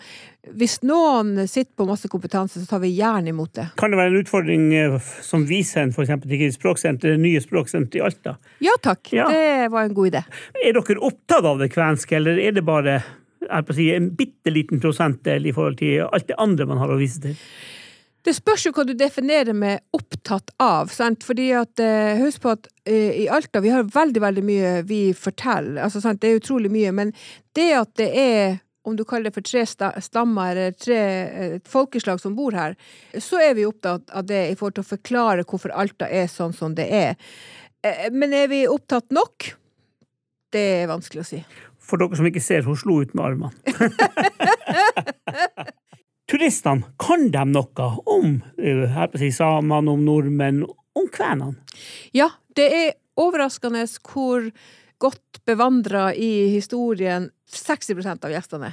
hvis 0.55 0.79
noen 0.85 1.47
sitter 1.47 1.71
på 1.77 1.87
masse 1.89 2.09
kompetanse, 2.11 2.61
så 2.61 2.69
tar 2.69 2.83
vi 2.83 2.91
gjerne 2.95 3.33
imot 3.33 3.53
det. 3.57 3.67
Kan 3.79 3.93
det 3.93 3.99
være 3.99 4.13
en 4.13 4.19
utfordring 4.21 4.67
eh, 4.77 4.97
som 5.25 5.45
vi 5.49 5.63
sender 5.67 5.97
f.eks. 5.97 6.27
til 6.29 6.53
språksenter, 6.55 7.15
det 7.15 7.23
nye 7.23 7.41
språksenteret 7.43 7.99
i 7.99 8.03
Alta? 8.05 8.35
Ja 8.65 8.75
takk, 8.81 9.13
ja. 9.15 9.29
det 9.33 9.71
var 9.73 9.87
en 9.87 9.97
god 9.97 10.11
idé. 10.11 10.23
Er 10.61 10.77
dere 10.77 11.01
opptatt 11.09 11.47
av 11.49 11.61
det 11.61 11.71
kvenske, 11.73 12.19
eller 12.19 12.39
er 12.41 12.55
det 12.57 12.65
bare 12.67 12.99
si, 13.73 13.89
en 13.95 14.11
bitte 14.15 14.53
liten 14.53 14.81
prosentdel 14.83 15.49
i 15.49 15.55
forhold 15.55 15.79
til 15.81 16.05
alt 16.05 16.29
det 16.29 16.37
andre 16.41 16.69
man 16.69 16.81
har 16.81 16.93
å 16.93 16.99
vise 16.99 17.21
til? 17.23 17.37
Det 18.25 18.33
spørs 18.35 18.65
jo 18.67 18.71
hva 18.75 18.83
du 18.83 18.91
definerer 18.97 19.53
med 19.55 19.79
'opptatt 19.95 20.51
av'. 20.59 20.89
Sant? 20.91 21.23
Fordi 21.23 21.51
at, 21.55 21.79
eh, 21.79 22.17
Husk 22.19 22.41
på 22.41 22.51
at 22.51 22.67
uh, 22.89 22.93
i 22.93 23.27
Alta 23.27 23.61
vi 23.61 23.69
har 23.69 23.83
veldig 23.83 24.21
veldig 24.21 24.43
mye 24.43 24.83
vi 24.83 25.13
forteller. 25.13 25.81
Altså, 25.83 26.01
sant? 26.01 26.21
Det 26.21 26.29
er 26.29 26.39
utrolig 26.39 26.71
mye. 26.71 26.91
Men 26.91 27.13
det 27.55 27.73
at 27.73 27.95
det 27.95 28.11
er 28.15 28.59
om 28.83 28.95
du 28.95 29.05
kaller 29.05 29.23
det 29.29 29.35
for 29.35 29.41
tre 29.41 29.65
stammer 30.01 30.51
eller 30.51 30.71
tre 30.71 31.55
uh, 31.55 31.59
folkeslag 31.63 32.19
som 32.19 32.35
bor 32.35 32.51
her, 32.51 32.75
så 33.19 33.39
er 33.39 33.53
vi 33.55 33.65
opptatt 33.65 34.09
av 34.11 34.25
det 34.25 34.51
i 34.51 34.55
forhold 34.55 34.73
til 34.75 34.83
å 34.83 34.93
forklare 34.95 35.45
hvorfor 35.45 35.71
Alta 35.71 36.09
er 36.09 36.27
sånn 36.27 36.53
som 36.53 36.75
det 36.75 36.89
er. 36.91 37.15
Men 38.11 38.33
er 38.33 38.47
vi 38.51 38.67
opptatt 38.67 39.11
nok? 39.15 39.55
Det 40.51 40.81
er 40.81 40.87
vanskelig 40.91 41.21
å 41.21 41.29
si. 41.29 41.45
For 41.79 41.97
dere 42.01 42.15
som 42.19 42.27
ikke 42.27 42.43
ser, 42.43 42.65
hun 42.67 42.75
slo 42.75 43.01
ut 43.01 43.15
med 43.15 43.23
armene. 43.23 43.51
turistene, 46.29 46.93
kan 47.01 47.29
de 47.33 47.45
noe 47.49 47.87
om 48.09 48.39
eh, 48.57 48.85
her 48.93 49.09
på 49.11 49.21
si, 49.21 49.31
samene, 49.35 49.95
om 49.95 50.05
nordmenn, 50.05 50.63
om 50.97 51.09
kvenene? 51.13 51.57
Ja, 52.15 52.29
det 52.57 52.69
er 52.75 52.93
overraskende 53.19 53.85
hvor 54.05 54.49
godt 54.99 55.41
bevandra 55.47 56.09
i 56.13 56.49
historien 56.53 57.29
60% 57.55 58.25
av 58.25 58.33
gjestene. 58.33 58.71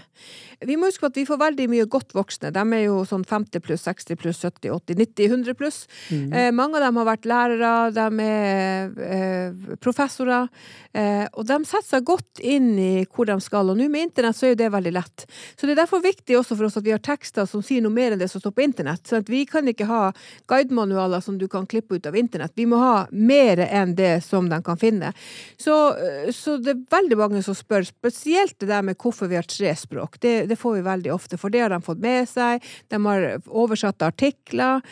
Vi 0.66 0.76
må 0.76 0.90
huske 0.90 1.04
på 1.04 1.10
at 1.12 1.18
vi 1.20 1.26
får 1.28 1.40
veldig 1.40 1.66
mye 1.72 1.86
godt 1.90 2.14
voksne. 2.16 2.52
De 2.54 2.64
er 2.76 2.82
jo 2.86 3.02
sånn 3.08 3.24
50 3.26 3.62
pluss, 3.64 3.84
60 3.88 4.20
pluss, 4.20 4.40
70, 4.44 4.70
80, 4.74 4.98
90, 5.02 5.30
100 5.32 5.58
pluss. 5.58 5.78
Mm. 6.10 6.32
Eh, 6.32 6.50
mange 6.56 6.78
av 6.78 6.86
dem 6.86 7.00
har 7.00 7.08
vært 7.08 7.28
lærere, 7.28 7.72
de 7.96 8.26
er 8.26 9.06
eh, 9.06 9.76
professorer. 9.82 10.50
Eh, 10.96 11.24
og 11.36 11.44
de 11.48 11.58
setter 11.68 11.88
seg 11.96 12.06
godt 12.08 12.40
inn 12.40 12.70
i 12.80 12.92
hvor 13.04 13.28
de 13.28 13.36
skal. 13.44 13.72
Og 13.72 13.78
nå 13.78 13.88
med 13.92 14.08
internett 14.08 14.38
så 14.38 14.48
er 14.48 14.54
jo 14.54 14.60
det 14.62 14.70
veldig 14.72 14.94
lett. 14.96 15.26
Så 15.56 15.66
det 15.66 15.76
er 15.76 15.82
derfor 15.82 16.04
viktig 16.04 16.38
også 16.38 16.56
for 16.56 16.68
oss 16.68 16.78
at 16.80 16.86
vi 16.86 16.94
har 16.94 17.02
tekster 17.04 17.48
som 17.48 17.64
sier 17.64 17.84
noe 17.84 17.94
mer 17.94 18.14
enn 18.14 18.22
det 18.22 18.30
som 18.32 18.42
står 18.42 18.54
på 18.56 18.64
internett. 18.64 19.04
Så 19.08 19.20
vi 19.26 19.44
kan 19.48 19.68
ikke 19.68 19.88
ha 19.90 20.02
guidemanualer 20.50 21.24
som 21.24 21.38
du 21.40 21.46
kan 21.52 21.68
klippe 21.68 21.98
ut 21.98 22.08
av 22.08 22.16
internett. 22.16 22.54
Vi 22.56 22.68
må 22.68 22.80
ha 22.80 22.94
mer 23.12 23.64
enn 23.66 23.96
det 23.98 24.20
som 24.24 24.48
de 24.50 24.60
kan 24.64 24.80
finne. 24.80 25.12
Så, 25.60 25.74
eh, 25.96 26.32
så 26.34 26.56
det 26.62 26.74
er 26.74 26.84
veldig 26.96 27.20
mange 27.20 27.44
som 27.44 27.56
spør, 27.56 27.86
spesielt 27.88 28.65
det 28.66 28.74
der 28.74 28.84
med 28.86 28.98
hvorfor 29.00 29.30
vi 29.30 29.38
har 29.38 29.46
tre 29.48 29.72
språk. 29.78 30.20
Det, 30.20 30.34
det, 30.50 30.58
får 30.60 30.78
vi 30.78 30.84
veldig 30.86 31.12
ofte, 31.14 31.38
for 31.40 31.52
det 31.52 31.64
har 31.64 31.72
de 31.74 31.80
fått 31.86 32.02
med 32.02 32.28
seg. 32.28 32.64
De 32.92 33.00
har 33.06 33.26
oversatte 33.46 34.08
artikler. 34.10 34.84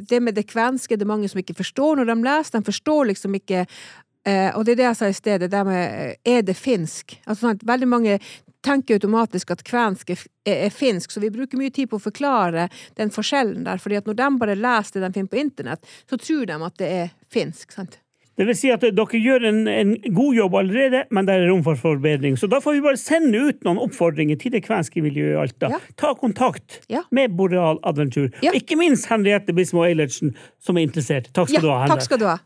Det 0.00 0.22
med 0.22 0.38
det 0.38 0.46
kvenske 0.50 0.96
det 0.96 1.06
er 1.06 1.12
mange 1.12 1.30
som 1.30 1.42
ikke 1.42 1.58
forstår 1.58 2.00
når 2.00 2.10
de 2.12 2.18
leser. 2.24 2.58
De 2.58 2.70
forstår 2.70 3.12
liksom 3.12 3.36
ikke 3.38 3.66
eh, 3.66 4.50
og 4.54 4.64
det 4.64 4.76
er 4.76 4.82
det 4.82 4.88
jeg 4.88 5.00
sa 5.00 5.10
i 5.10 5.20
stedet, 5.20 5.52
det 5.52 5.64
med 5.68 6.16
er 6.24 6.46
det 6.46 6.58
finsk? 6.58 7.18
Altså 7.26 7.48
sånn 7.48 7.64
Veldig 7.66 7.90
mange 7.90 8.18
tenker 8.66 8.98
automatisk 8.98 9.52
at 9.54 9.62
kvensk 9.66 10.10
er, 10.10 10.22
er, 10.48 10.72
finsk, 10.74 11.12
så 11.12 11.22
vi 11.22 11.30
bruker 11.30 11.58
mye 11.60 11.74
tid 11.74 11.90
på 11.90 12.00
å 12.00 12.02
forklare 12.02 12.66
den 12.98 13.12
forskjellen 13.14 13.66
der. 13.66 13.78
fordi 13.82 14.00
at 14.00 14.08
når 14.08 14.18
de 14.18 14.30
bare 14.40 14.58
leser 14.58 14.98
det 14.98 15.06
de 15.06 15.18
finner 15.20 15.30
på 15.30 15.42
internett, 15.42 15.94
så 16.10 16.18
tror 16.18 16.48
de 16.50 16.58
at 16.68 16.82
det 16.82 16.90
er 17.02 17.14
finsk. 17.32 17.72
sant? 17.72 18.00
Det 18.36 18.44
vil 18.44 18.56
si 18.58 18.68
at 18.68 18.82
dere 18.84 19.18
gjør 19.20 19.46
en, 19.48 19.62
en, 19.70 19.92
god 20.12 20.34
jobb 20.36 20.56
allerede, 20.60 21.04
men 21.14 21.28
det 21.28 21.36
er 21.38 21.46
rom 21.48 21.62
for 21.64 21.78
forbedring. 21.80 22.34
Så 22.36 22.48
da 22.52 22.60
får 22.60 22.76
vi 22.76 22.82
bare 22.84 23.00
sende 23.00 23.40
ut 23.48 23.62
noen 23.64 23.80
oppfordringer 23.80 24.36
til 24.40 24.52
det 24.52 24.60
kvenske 24.66 25.00
miljøet 25.04 25.32
i 25.32 25.38
Alta. 25.40 25.70
Ja. 25.72 25.78
Ta 25.96 26.12
kontakt 26.20 26.82
ja. 26.92 27.06
med 27.16 27.32
Boreal 27.38 27.80
Adventure. 27.88 28.28
Ja. 28.44 28.52
Ikke 28.56 28.76
minst 28.76 29.08
Henriette 29.08 29.56
Bismo 29.56 29.86
Eilertsen, 29.86 30.34
som 30.60 30.76
er 30.76 30.84
interessert. 30.84 31.32
Takk 31.32 31.48
skal 31.48 31.64
du 31.64 31.70
ha. 31.72 31.78
Henriette. 31.86 31.96
Takk 31.96 32.08
skal 32.10 32.20
du 32.20 32.28
ha. 32.28 32.36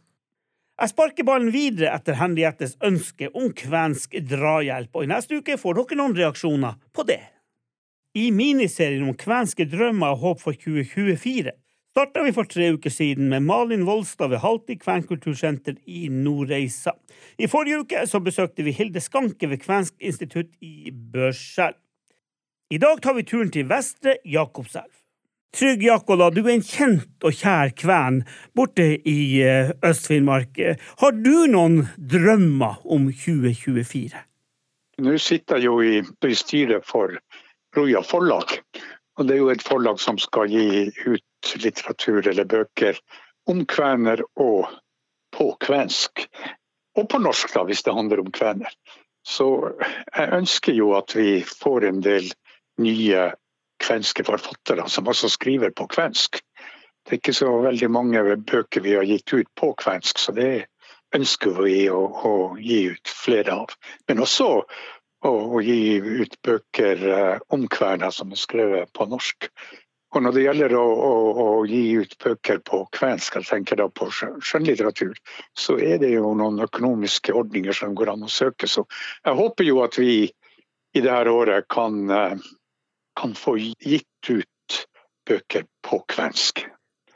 Jeg 0.80 0.94
sparker 0.94 1.26
ballen 1.28 1.50
videre 1.52 1.90
etter 1.92 2.16
Henriettes 2.16 2.78
ønske 2.86 3.28
om 3.36 3.50
kvensk 3.52 4.14
drahjelp, 4.30 4.94
og 4.94 5.04
i 5.04 5.10
neste 5.10 5.42
uke 5.42 5.58
får 5.60 5.76
dere 5.76 5.98
noen 5.98 6.14
reaksjoner 6.16 6.78
på 6.96 7.04
det. 7.10 7.20
I 8.16 8.30
miniserien 8.34 9.02
om 9.04 9.18
kvenske 9.18 9.66
drømmer 9.70 10.14
og 10.14 10.22
håp 10.22 10.40
for 10.46 10.56
2024 10.56 11.52
starta 11.90 12.22
vi 12.22 12.32
for 12.32 12.46
tre 12.46 12.70
uker 12.76 12.92
siden 12.92 13.28
med 13.32 13.42
Malin 13.42 13.82
Volstad 13.86 14.30
ved 14.30 14.42
Halti 14.44 14.76
kvenkultursenter 14.78 15.74
i 15.86 16.06
Nordreisa. 16.08 16.94
I 17.38 17.48
forrige 17.50 17.82
uke 17.82 18.06
så 18.06 18.20
besøkte 18.22 18.62
vi 18.62 18.74
Hilde 18.76 19.02
Skanke 19.02 19.50
ved 19.50 19.62
Kvensk 19.64 19.96
institutt 19.98 20.52
i 20.60 20.92
Børselv. 20.92 21.78
I 22.70 22.78
dag 22.78 23.02
tar 23.02 23.16
vi 23.16 23.26
turen 23.26 23.50
til 23.50 23.66
Vestre 23.66 24.16
Jakobselv. 24.24 24.92
Trygg 25.50 25.82
Jakola, 25.82 26.28
du 26.30 26.44
er 26.44 26.52
en 26.52 26.62
kjent 26.62 27.24
og 27.26 27.34
kjær 27.34 27.72
kven 27.74 28.20
borte 28.54 28.84
i 29.10 29.42
eh, 29.42 29.72
Øst-Finnmark. 29.82 30.60
Har 31.02 31.16
du 31.16 31.48
noen 31.50 31.88
drømmer 31.98 32.78
om 32.86 33.08
2024? 33.10 34.14
Nå 35.02 35.16
sitter 35.18 35.58
jeg 35.58 35.66
jo 35.66 35.80
i, 35.82 36.34
styret 36.38 36.86
for 36.86 37.18
Roja 37.74 38.04
forlag. 38.06 38.60
Og 39.18 39.26
det 39.26 39.34
er 39.34 39.42
jo 39.42 39.50
et 39.50 39.66
forlag 39.66 39.98
som 39.98 40.20
skal 40.22 40.54
gi 40.54 40.86
ut 41.08 41.24
litteratur 41.60 42.28
eller 42.28 42.48
bøker 42.48 42.98
om 43.50 43.64
kvener 43.66 44.22
og 44.40 44.70
på 45.36 45.52
kvensk. 45.62 46.26
Og 46.98 47.08
på 47.08 47.20
norsk, 47.22 47.52
da, 47.54 47.64
hvis 47.68 47.84
det 47.86 47.94
handler 47.94 48.22
om 48.22 48.32
kvener. 48.34 48.72
Så 49.26 49.46
jeg 50.16 50.32
ønsker 50.36 50.74
jo 50.74 50.94
at 50.98 51.14
vi 51.16 51.40
får 51.46 51.86
en 51.86 52.00
del 52.04 52.30
nye 52.80 53.30
kvenske 53.80 54.24
forfattere 54.24 54.88
som 54.88 55.08
også 55.08 55.30
skriver 55.32 55.72
på 55.76 55.86
kvensk. 55.92 56.40
Det 57.04 57.16
er 57.16 57.20
ikke 57.20 57.36
så 57.36 57.50
veldig 57.64 57.90
mange 57.90 58.22
bøker 58.36 58.84
vi 58.84 58.96
har 58.96 59.08
gitt 59.08 59.32
ut 59.32 59.48
på 59.56 59.72
kvensk, 59.80 60.18
så 60.20 60.34
det 60.36 60.66
ønsker 61.16 61.62
vi 61.64 61.88
å, 61.90 62.00
å 62.06 62.34
gi 62.60 62.82
ut 62.92 63.12
flere 63.12 63.56
av. 63.64 63.72
Men 64.08 64.22
også 64.22 64.48
å, 64.60 65.30
å 65.30 65.60
gi 65.64 65.98
ut 66.00 66.36
bøker 66.46 67.06
eh, 67.14 67.38
om 67.52 67.66
kvener 67.72 68.12
som 68.14 68.32
er 68.32 68.40
skrevet 68.40 68.92
på 68.96 69.08
norsk. 69.10 69.48
Og 70.10 70.24
når 70.24 70.34
det 70.34 70.42
gjelder 70.42 70.72
å, 70.74 70.84
å, 70.90 71.10
å, 71.38 71.48
gi 71.70 71.82
ut 72.02 72.16
bøker 72.22 72.58
på 72.66 72.82
kvensk, 72.96 73.36
jeg 73.38 73.46
tenker 73.46 73.78
da 73.78 73.86
på 73.86 74.08
skjønnlitteratur, 74.10 75.14
så 75.54 75.76
er 75.78 76.00
det 76.02 76.10
jo 76.16 76.32
noen 76.34 76.58
økonomiske 76.66 77.34
ordninger 77.36 77.76
som 77.76 77.94
går 77.94 78.10
an 78.16 78.26
å 78.26 78.32
søke. 78.32 78.66
Så 78.66 78.88
jeg 79.22 79.38
håper 79.38 79.68
jo 79.68 79.78
at 79.84 80.00
vi 80.00 80.14
i 80.26 81.04
dette 81.04 81.30
året 81.30 81.68
kan, 81.70 82.02
eh, 82.10 82.34
kan 83.20 83.38
få 83.38 83.54
gitt 83.62 84.32
ut 84.34 84.82
bøker 85.30 85.68
på 85.86 86.02
kvensk. 86.10 86.66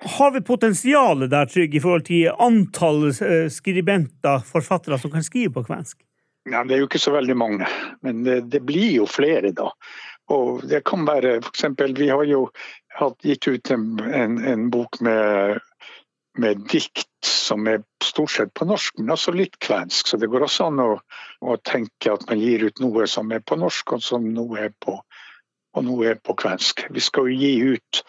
Har 0.04 0.30
vi 0.30 0.40
potensialet 0.40 1.30
der, 1.30 1.46
Trygg, 1.50 1.74
i 1.74 1.80
forhold 1.80 2.07
til 2.07 2.30
antall 2.30 3.09
eh, 3.11 3.48
skribenter, 3.50 4.44
forfattere, 4.46 4.98
som 5.00 5.11
kan 5.11 5.24
skrive 5.24 5.57
på 5.59 5.66
kvensk? 5.66 5.98
Ja, 6.44 6.61
det 6.64 6.76
er 6.76 6.83
jo 6.83 6.88
ikke 6.90 7.00
så 7.00 7.14
veldig 7.14 7.37
mange, 7.40 7.66
men 8.04 8.20
det, 8.26 8.42
det 8.52 8.61
blir 8.68 8.98
jo 8.98 9.07
flere, 9.09 9.48
da. 9.57 9.70
Og 10.33 10.62
det 10.68 10.83
kan 10.88 11.04
være 11.09 11.38
f.eks. 11.40 11.64
Vi 11.96 12.09
har 12.09 12.24
jo 12.28 12.46
gitt 13.22 13.48
ut 13.48 13.70
en, 13.70 14.00
en, 14.00 14.38
en 14.44 14.70
bok 14.70 15.00
med, 15.00 15.61
med, 16.38 16.64
dikt 16.70 17.09
som 17.26 17.66
er 17.70 17.83
stort 18.04 18.30
sett 18.30 18.54
på 18.54 18.66
norsk, 18.68 18.98
men 18.98 19.14
også 19.14 19.35
litt 19.35 19.59
kvensk. 19.59 20.09
Så 20.09 20.20
det 20.20 20.30
går 20.33 20.46
også 20.46 20.68
an 20.70 20.83
å, 20.83 20.90
å, 21.40 21.57
tenke 21.57 22.14
at 22.14 22.26
man 22.28 22.40
gir 22.40 22.66
ut 22.68 22.83
noe 22.85 23.09
som 23.11 23.33
er 23.33 23.42
på 23.42 23.59
norsk, 23.61 23.96
og 23.96 24.04
som 24.04 24.28
noe 24.35 24.68
er 24.68 24.74
på, 24.78 24.98
og 25.74 25.87
noe 25.87 26.14
er 26.14 26.22
på 26.22 26.37
kvensk. 26.38 26.87
Vi 26.94 27.02
skal 27.02 27.30
jo 27.30 27.40
gi 27.40 27.74
ut 27.74 28.04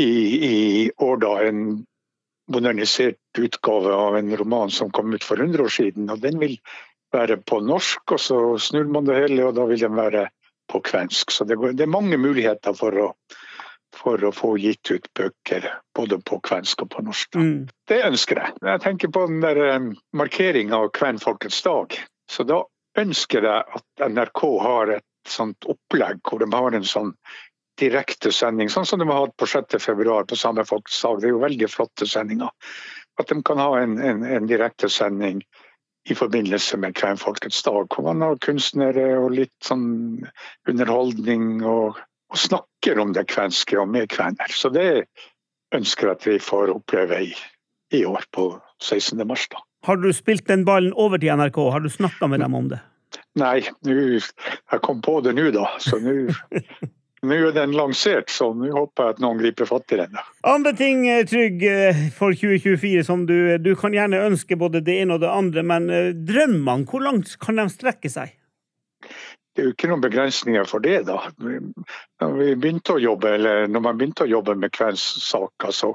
i, 0.00 0.10
i 0.50 0.58
år 0.98 1.22
da 1.22 1.34
en 1.46 1.64
modernisert 2.50 3.38
utgave 3.38 3.94
av 3.94 4.16
en 4.18 4.36
roman 4.36 4.72
som 4.74 4.90
kom 4.90 5.12
ut 5.14 5.24
for 5.24 5.38
100 5.38 5.62
år 5.62 5.74
siden. 5.74 6.10
og 6.10 6.18
Den 6.20 6.40
vil 6.42 6.56
være 7.14 7.36
på 7.46 7.60
norsk, 7.62 8.02
og 8.12 8.20
så 8.20 8.40
snur 8.58 8.90
man 8.90 9.06
det 9.06 9.18
hele, 9.22 9.44
og 9.46 9.54
da 9.58 9.66
vil 9.70 9.80
den 9.82 9.98
være 9.98 10.28
på 10.70 10.80
kvensk. 10.86 11.30
Så 11.30 11.46
det, 11.46 11.58
går, 11.58 11.74
det 11.78 11.86
er 11.86 11.94
mange 11.94 12.18
muligheter 12.18 12.74
for 12.78 12.98
å, 12.98 13.06
for 13.96 14.22
å, 14.24 14.32
få 14.32 14.54
gitt 14.60 14.90
ut 14.90 15.06
bøker 15.18 15.66
både 15.96 16.20
på 16.26 16.40
kvensk 16.46 16.84
og 16.84 16.90
på 16.94 17.04
norsk. 17.06 17.36
Mm. 17.36 17.68
Det 17.90 18.00
ønsker 18.06 18.42
jeg. 18.42 18.56
Jeg 18.66 18.82
tenker 18.84 19.12
på 19.14 19.26
den 19.28 19.40
der 19.44 19.60
markeringa 20.16 20.78
av 20.84 20.92
kvenfolkets 20.96 21.62
dag. 21.66 21.96
Så 22.30 22.46
da 22.46 22.62
ønsker 22.98 23.46
jeg 23.46 23.78
at 23.80 24.10
NRK 24.10 24.42
har 24.62 24.96
et 24.98 25.06
sånt 25.28 25.66
opplegg 25.68 26.22
hvor 26.26 26.42
de 26.42 26.50
har 26.54 26.76
en 26.76 26.86
sånn 26.86 27.14
direktesending, 27.80 28.68
sånn 28.68 28.86
som 28.86 29.00
de 29.00 29.08
har 29.08 29.24
hatt 29.24 29.36
på 29.40 29.48
6.2 29.48 30.04
på 30.28 30.38
Samme 30.38 30.66
folkets 30.68 31.00
dag. 31.02 31.20
Det 31.20 31.30
er 31.30 31.34
jo 31.34 31.44
veldig 31.44 31.70
flotte 31.72 32.08
sendinger. 32.08 32.52
At 33.20 33.32
de 33.32 33.40
kan 33.44 33.60
ha 33.60 33.72
en, 33.80 33.98
en, 33.98 34.22
en 34.24 34.48
direktesending 34.48 35.42
i 36.08 36.16
forbindelse 36.16 36.78
med 36.80 36.96
Kvenfolkets 36.96 37.62
dag. 37.62 37.88
Hvor 37.88 38.06
man 38.06 38.24
har 38.24 38.38
kunstnere 38.44 39.06
og 39.20 39.34
litt 39.36 39.56
sånn 39.64 40.22
underholdning 40.68 41.64
og, 41.68 42.00
og 42.30 42.38
snakker 42.38 43.00
om 43.02 43.14
det 43.16 43.26
kvenske 43.30 43.78
og 43.80 43.88
med 43.90 44.10
kvener. 44.12 44.52
Så 44.54 44.70
det 44.74 45.06
ønsker 45.74 46.10
jeg 46.10 46.18
at 46.18 46.28
vi 46.28 46.38
får 46.42 46.72
oppleve 46.74 47.24
i, 47.30 47.34
i 47.96 48.04
år, 48.06 48.26
på 48.32 48.52
16. 48.82 49.18
mars. 49.26 49.48
da. 49.50 49.62
Har 49.86 49.96
du 49.96 50.12
spilt 50.12 50.46
den 50.48 50.64
ballen 50.68 50.92
over 50.92 51.18
til 51.18 51.34
NRK? 51.36 51.58
Har 51.72 51.80
du 51.80 51.90
snakka 51.90 52.28
med 52.30 52.42
dem 52.44 52.54
om 52.54 52.70
det? 52.70 52.80
Nei, 53.38 53.64
nu, 53.86 54.18
jeg 54.20 54.82
kom 54.84 55.02
på 55.02 55.20
det 55.24 55.34
nå, 55.38 55.50
da. 55.54 55.66
Så 55.82 55.98
nå 56.02 56.16
Nå 57.20 57.36
er 57.36 57.50
den 57.52 57.74
lansert, 57.76 58.30
så 58.32 58.46
nå 58.56 58.70
håper 58.72 59.04
jeg 59.04 59.14
at 59.14 59.18
noen 59.20 59.40
griper 59.42 59.68
fatt 59.68 59.92
i 59.92 59.98
den. 60.00 60.14
Andre 60.48 60.70
ting, 60.72 61.02
eh, 61.04 61.26
Trygg, 61.28 61.60
eh, 61.68 61.98
for 62.16 62.32
2024 62.32 63.02
som 63.04 63.26
du, 63.28 63.58
du 63.60 63.74
kan 63.76 63.92
gjerne 63.92 64.22
ønske 64.24 64.56
både 64.56 64.80
det 64.86 64.94
ene 65.02 65.18
og 65.18 65.20
det 65.20 65.28
andre, 65.28 65.60
men 65.60 65.90
eh, 65.92 66.14
drømmene, 66.16 66.88
hvor 66.88 67.04
langt 67.04 67.34
kan 67.42 67.60
de 67.60 67.66
strekke 67.68 68.08
seg? 68.08 68.32
Det 69.54 69.62
er 69.62 69.66
jo 69.66 69.74
ikke 69.74 69.88
noen 69.90 70.02
begrensninger 70.04 70.66
for 70.70 70.82
det, 70.84 71.00
da. 71.08 71.18
Når, 71.42 72.36
vi 72.38 72.74
å 72.94 73.00
jobbe, 73.02 73.34
eller 73.34 73.66
når 73.68 73.82
man 73.82 73.98
begynte 73.98 74.26
å 74.26 74.30
jobbe 74.30 74.54
med 74.54 74.72
kveldssaker, 74.76 75.74
så 75.74 75.94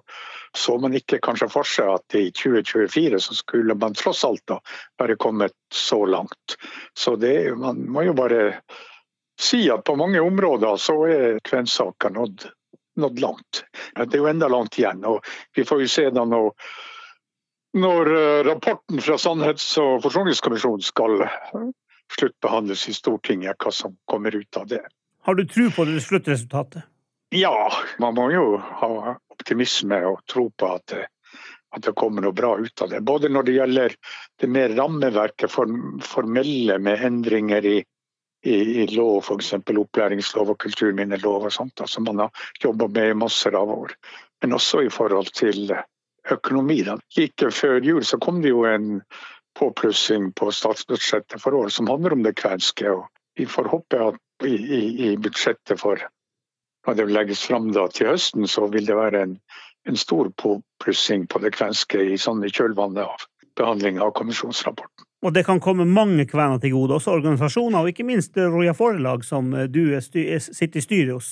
så 0.58 0.78
man 0.78 0.96
ikke 0.96 1.20
kanskje 1.24 1.50
for 1.52 1.68
seg 1.68 1.89
at 1.98 2.15
i 2.15 2.30
2024 2.32 3.20
så 3.20 3.36
skulle 3.36 3.76
man 3.80 3.96
tross 3.98 4.24
alt 4.28 4.44
da 4.48 4.60
være 5.00 5.18
kommet 5.20 5.56
så 5.74 6.06
langt. 6.08 6.56
Så 6.98 7.15
det, 7.20 7.56
man 7.60 7.84
må 7.91 8.06
jo 8.08 8.15
bare 8.15 8.62
si 9.41 9.65
at 9.72 9.84
på 9.84 9.98
mange 10.00 10.22
områder 10.24 10.80
så 10.80 10.96
er 11.12 11.39
kvensaker 11.44 12.13
nådd, 12.15 12.48
nådd 13.02 13.20
langt. 13.20 13.65
Det 13.98 14.08
er 14.08 14.24
jo 14.24 14.32
enda 14.32 14.48
langt 14.52 14.80
igjen. 14.80 15.04
og 15.06 15.26
Vi 15.56 15.68
får 15.68 15.84
jo 15.84 15.91
se 15.91 16.08
da 16.15 16.24
når, 16.24 16.54
når 17.76 18.13
eh, 18.15 18.44
rapporten 18.48 19.04
fra 19.04 19.20
Sannhets- 19.20 19.74
og 19.82 20.00
forsoningskommisjonen 20.08 20.86
skal 20.88 21.20
sluttbehandles 22.13 22.88
i 22.89 22.94
Stortinget, 22.94 23.58
hva 23.60 23.72
som 23.74 23.96
kommer 24.06 24.36
ut 24.36 24.58
av 24.58 24.68
det. 24.68 24.84
Har 25.26 25.36
du 25.36 25.46
tro 25.48 25.70
på 25.74 25.86
det 25.89 26.02
sluttresultatet? 26.06 26.84
Ja, 27.34 27.72
man 28.00 28.15
må 28.15 28.30
jo 28.32 28.46
ha 28.58 29.15
optimisme 29.34 29.98
og 30.06 30.22
tro 30.30 30.50
på 30.54 30.70
at 30.78 30.86
det, 30.94 31.08
at 31.76 31.84
det 31.84 31.96
kommer 31.98 32.24
noe 32.24 32.36
bra 32.36 32.54
ut 32.62 32.82
av 32.82 32.94
det. 32.94 33.02
Både 33.04 33.30
når 33.34 33.48
det 33.48 33.58
gjelder 33.58 33.96
det 34.41 34.48
mer 34.48 34.76
rammeverket, 34.78 35.52
formelle 35.52 36.78
med 36.80 37.04
endringer 37.10 37.65
i 37.65 37.78
i, 38.46 38.56
i 38.84 38.88
lov, 38.88 39.24
f.eks. 39.24 39.54
opplæringslov 39.54 40.52
og 40.54 40.60
kulturminnelov 40.62 41.48
og 41.48 41.54
sånt, 41.54 41.82
som 41.89 42.06
man 42.06 42.26
har 42.26 42.46
jobba 42.62 42.88
med 42.94 43.12
i 43.12 43.18
masser 43.18 43.58
av 43.58 43.72
år. 43.74 43.96
Men 44.44 44.54
også 44.54 44.84
i 44.86 44.91
forhold 44.94 45.32
til 45.34 45.74
økonomi. 46.32 46.84
Like 47.18 47.50
før 47.52 47.80
jul 47.82 48.06
så 48.06 48.20
kom 48.22 48.44
det 48.44 48.54
jo 48.54 48.65
en 48.70 49.00
påplussing 49.60 50.32
på 50.32 50.52
statsbudsjettet 50.52 51.41
for 51.41 51.54
året 51.54 51.74
som 51.74 51.88
handler 51.88 52.13
om 52.13 52.24
det 52.24 52.36
kvenske. 52.39 52.89
og 52.89 53.08
Vi 53.38 53.46
får 53.46 53.72
håpe 53.72 54.02
at 54.10 54.20
i, 54.44 54.56
i, 54.56 54.82
i 55.12 55.18
budsjettet 55.18 55.80
for 55.80 56.02
når 56.88 56.94
det 56.94 57.06
legges 57.12 57.46
fram 57.48 57.72
da, 57.74 57.88
til 57.89 58.12
høsten, 58.12 58.48
så 58.48 58.68
vil 58.70 58.86
det 58.86 58.98
være 58.98 59.24
en, 59.26 59.39
en 59.89 59.98
stor 59.98 60.30
påplussing 60.38 61.26
på 61.28 61.41
det 61.41 61.56
kvenske 61.56 62.02
i, 62.12 62.18
sånne 62.18 62.52
kjølvannet 62.54 63.08
av 63.08 63.26
behandling 63.58 63.98
av 64.04 64.12
kommisjonsrapporten. 64.20 65.08
Og 65.26 65.34
det 65.34 65.46
kan 65.48 65.62
komme 65.63 65.88
mange 65.89 66.28
kvener 66.30 66.60
til 66.62 66.76
gode, 66.76 67.00
også 67.00 67.15
organisasjoner, 67.18 67.80
og 67.82 67.89
ikke 67.89 68.06
minst 68.06 68.38
Roja 68.38 68.76
Forelag, 68.78 69.24
som 69.26 69.50
du 69.72 69.96
sitter 70.04 70.78
i 70.78 70.84
styret 70.84 71.13
hos. 71.15 71.32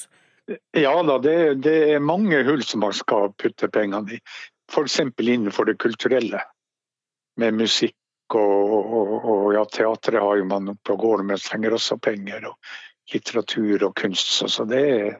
Ja 0.75 0.95
da, 1.05 1.19
det, 1.23 1.35
det, 1.63 1.75
er 1.93 2.03
mange 2.03 2.41
hull 2.47 2.63
som 2.65 2.81
man 2.83 2.95
skal 2.97 3.29
putte 3.39 3.69
pengene 3.71 4.17
i. 4.17 4.19
F.eks. 4.71 4.99
innenfor 5.21 5.69
det 5.69 5.77
kulturelle, 5.83 6.41
med 7.37 7.59
musikk 7.59 7.95
og, 8.39 8.95
og, 8.99 9.13
og 9.33 9.45
ja, 9.55 9.63
teatret 9.65 10.21
har 10.21 10.39
jo 10.39 10.49
man 10.49 10.73
oppe 10.73 10.95
og 10.95 11.05
går 11.05 11.23
med, 11.27 11.41
trenger 11.43 11.77
også 11.77 11.99
penger. 12.01 12.49
Og 12.49 12.57
litteratur 13.11 13.83
og 13.83 13.95
kunst. 13.95 14.49
Så 14.49 14.65
det 14.65 14.83
er, 14.89 15.15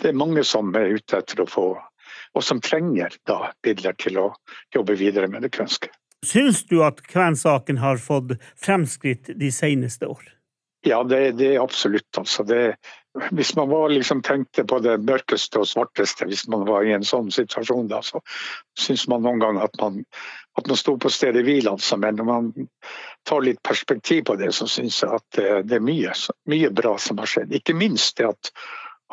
det 0.00 0.12
er 0.12 0.18
mange 0.18 0.44
som 0.46 0.74
er 0.78 0.94
ute 0.96 1.18
etter 1.18 1.42
å 1.42 1.48
få, 1.50 1.68
og 2.34 2.44
som 2.44 2.62
trenger 2.62 3.16
da 3.28 3.52
midler 3.66 3.96
til 3.98 4.20
å 4.20 4.28
jobbe 4.74 4.98
videre 5.00 5.30
med 5.30 5.46
det 5.46 5.52
kvenske. 5.56 5.90
Syns 6.26 6.66
du 6.68 6.82
at 6.84 7.00
kvensaken 7.08 7.80
har 7.80 8.00
fått 8.02 8.36
fremskritt 8.60 9.32
de 9.40 9.48
seneste 9.54 10.06
år? 10.10 10.20
Ja, 10.84 11.02
det, 11.04 11.36
det 11.40 11.54
er 11.54 11.62
absolutt. 11.62 12.08
Altså. 12.16 12.44
Det, 12.44 12.76
hvis 13.36 13.54
man 13.56 13.68
var, 13.72 13.88
liksom, 13.92 14.22
tenkte 14.24 14.64
på 14.68 14.78
det 14.84 14.98
mørkeste 15.04 15.60
og 15.60 15.68
svarteste, 15.68 16.28
hvis 16.28 16.46
man 16.52 16.66
var 16.68 16.84
i 16.88 16.92
en 16.96 17.04
sånn 17.04 17.28
situasjon, 17.32 17.88
da, 17.90 18.00
så 18.04 18.20
syns 18.80 19.06
man 19.12 19.24
noen 19.24 19.42
ganger 19.42 19.66
at 19.66 19.80
man, 19.80 19.98
at 20.60 20.68
man 20.70 20.78
sto 20.78 20.96
på 21.00 21.10
stedet 21.12 21.42
hvil. 21.46 21.68
Altså. 21.70 21.98
Men 22.00 22.20
når 22.20 22.28
man 22.28 22.52
tar 23.28 23.42
litt 23.44 23.62
perspektiv 23.66 24.24
på 24.30 24.36
det, 24.40 24.52
så 24.56 24.68
syns 24.70 25.02
jeg 25.02 25.18
at 25.18 25.26
det, 25.38 25.48
det 25.70 25.80
er 25.80 25.84
mye, 25.84 26.14
mye, 26.50 26.70
bra 26.74 26.96
som 27.00 27.20
har 27.22 27.30
skjedd. 27.30 27.52
Ikke 27.56 27.76
minst 27.76 28.20
det 28.20 28.30
at, 28.30 28.52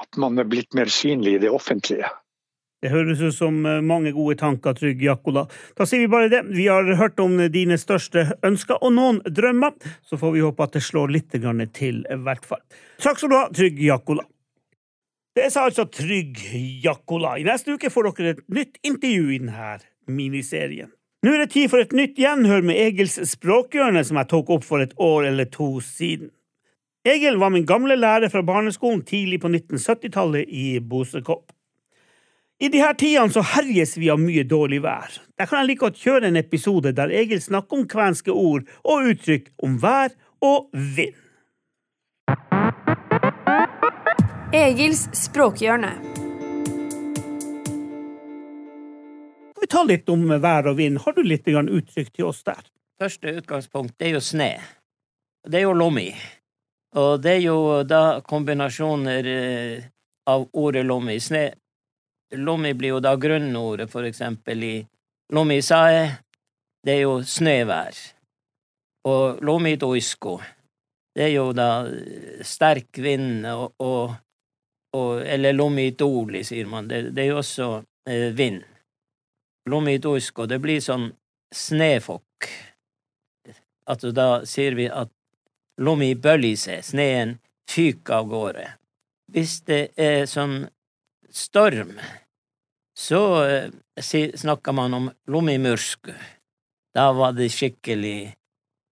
at 0.02 0.22
man 0.22 0.40
er 0.40 0.50
blitt 0.50 0.78
mer 0.78 0.92
synlig 0.92 1.38
i 1.38 1.44
det 1.48 1.54
offentlige. 1.54 2.10
Det 2.78 2.92
høres 2.94 3.22
ut 3.26 3.34
som 3.34 3.56
eh, 3.66 3.82
mange 3.82 4.12
gode 4.14 4.36
tanker, 4.38 4.76
Trygg 4.78 5.02
Jakkola. 5.02 5.48
Da 5.78 5.88
sier 5.90 6.04
vi 6.04 6.12
bare 6.14 6.30
det. 6.30 6.44
Vi 6.54 6.68
har 6.70 6.86
hørt 7.00 7.18
om 7.20 7.40
dine 7.50 7.80
største 7.82 8.28
ønsker 8.46 8.78
og 8.86 8.94
noen 8.94 9.24
drømmer. 9.26 9.74
Så 10.06 10.20
får 10.22 10.36
vi 10.36 10.46
håpe 10.46 10.68
at 10.68 10.78
det 10.78 10.86
slår 10.86 11.16
litt 11.16 11.34
til, 11.34 12.04
i 12.06 12.20
hvert 12.22 12.46
fall. 12.46 12.62
Takk 13.02 13.18
skal 13.18 13.34
du 13.34 13.38
ha, 13.40 13.48
Trygg 13.50 13.82
Jakkola. 13.82 14.28
Det 15.38 15.52
sa 15.54 15.68
altså 15.68 15.86
Trygg 15.86 16.38
Jakkola. 16.86 17.36
I 17.38 17.46
neste 17.46 17.76
uke 17.78 17.92
får 17.94 18.12
dere 18.18 18.36
et 18.36 18.46
nytt 18.50 18.80
intervju 18.86 19.34
i 19.34 19.42
denne 19.42 19.76
miniserien. 20.10 20.94
Nå 21.26 21.34
er 21.34 21.42
det 21.42 21.54
tid 21.56 21.72
for 21.72 21.82
et 21.82 21.94
nytt 21.98 22.20
gjenhør 22.22 22.66
med 22.70 22.78
Egils 22.78 23.16
språkhjørne, 23.32 24.04
som 24.06 24.20
jeg 24.22 24.30
tok 24.30 24.52
opp 24.54 24.66
for 24.68 24.84
et 24.84 24.94
år 25.02 25.32
eller 25.32 25.50
to 25.50 25.80
siden. 25.82 26.30
Egil 27.08 27.40
var 27.42 27.50
min 27.54 27.66
gamle 27.66 27.96
lærer 27.98 28.30
fra 28.30 28.44
barneskolen 28.46 29.02
tidlig 29.08 29.40
på 29.42 29.50
1970-tallet 29.50 30.50
i 30.50 30.80
Bosekopp. 30.80 31.54
I 32.60 32.70
disse 32.74 32.90
tidene 32.98 33.34
så 33.34 33.44
herjes 33.46 33.96
vi 33.98 34.10
av 34.10 34.22
mye 34.22 34.44
dårlig 34.46 34.82
vær. 34.86 35.14
Der 35.38 35.50
kan 35.50 35.62
jeg 35.62 35.72
like 35.72 35.86
godt 35.86 36.02
kjøre 36.02 36.30
en 36.30 36.40
episode 36.42 36.94
der 36.98 37.14
Egil 37.14 37.42
snakker 37.42 37.80
om 37.80 37.88
kvenske 37.90 38.34
ord 38.34 38.66
og 38.84 39.12
uttrykk 39.14 39.52
om 39.64 39.78
vær 39.82 40.14
og 40.42 40.70
vind. 40.74 41.18
Egils 44.58 45.06
språkhjørne. 45.18 46.17
Vi 49.62 49.68
ta 49.68 49.84
litt 49.84 50.10
om 50.10 50.26
vær 50.42 50.70
og 50.70 50.78
vind. 50.78 51.00
Har 51.04 51.14
du 51.18 51.24
litt 51.26 51.48
uttrykk 51.48 52.12
til 52.14 52.26
oss 52.30 52.44
der? 52.44 52.64
Første 53.02 53.38
utgangspunkt 53.40 54.02
er 54.02 54.18
jo 54.18 54.22
sne. 54.22 54.58
Det 55.48 55.62
er 55.62 55.68
jo 55.68 55.78
lommi. 55.78 56.10
Og 56.98 57.22
det 57.22 57.38
er 57.38 57.44
jo 57.46 57.60
da 57.84 58.22
kombinasjoner 58.26 59.28
eh, 59.28 59.88
av 60.30 60.48
ordet 60.54 60.86
lommi. 60.86 61.20
Sne 61.20 61.52
Lommi 62.36 62.74
blir 62.74 62.90
jo 62.90 63.00
da 63.00 63.16
grunnordet, 63.16 63.88
for 63.92 64.04
eksempel 64.04 64.64
i 64.64 64.76
Lommi 65.34 65.62
sae, 65.64 66.08
det 66.84 66.98
er 66.98 67.04
jo 67.06 67.22
snøvær. 67.24 68.00
Og 69.08 69.44
Lommi 69.48 69.76
doisko, 69.80 70.38
det 71.16 71.30
er 71.30 71.34
jo 71.38 71.52
da 71.56 71.88
sterk 72.44 73.00
vind 73.00 73.48
og, 73.48 73.74
og, 73.80 74.16
og 74.98 75.22
Eller 75.24 75.56
Lommi 75.56 75.92
doli, 75.96 76.44
sier 76.44 76.68
man. 76.68 76.88
Det, 76.88 77.14
det 77.16 77.24
er 77.24 77.32
jo 77.32 77.40
også 77.40 77.70
eh, 78.10 78.36
vind. 78.36 78.64
Lommi 79.68 79.98
og 80.00 80.48
det 80.48 80.60
blir 80.64 80.80
sånn 80.82 81.12
snefokk. 81.54 82.48
Altså 83.88 84.12
da 84.12 84.46
sier 84.46 84.76
vi 84.76 84.88
at 84.88 85.12
Lommi 85.78 86.16
bøllise, 86.16 86.82
sneen 86.82 87.38
fyker 87.70 88.22
av 88.22 88.32
gårde. 88.32 88.66
Hvis 89.32 89.60
det 89.68 89.92
er 90.00 90.26
sånn 90.26 90.66
storm, 91.30 91.94
så 92.98 93.22
eh, 93.46 94.34
snakka 94.36 94.72
man 94.74 94.94
om 94.94 95.10
lumimursku. 95.28 96.14
Da 96.96 97.12
var 97.14 97.36
det 97.38 97.52
skikkelig 97.54 98.34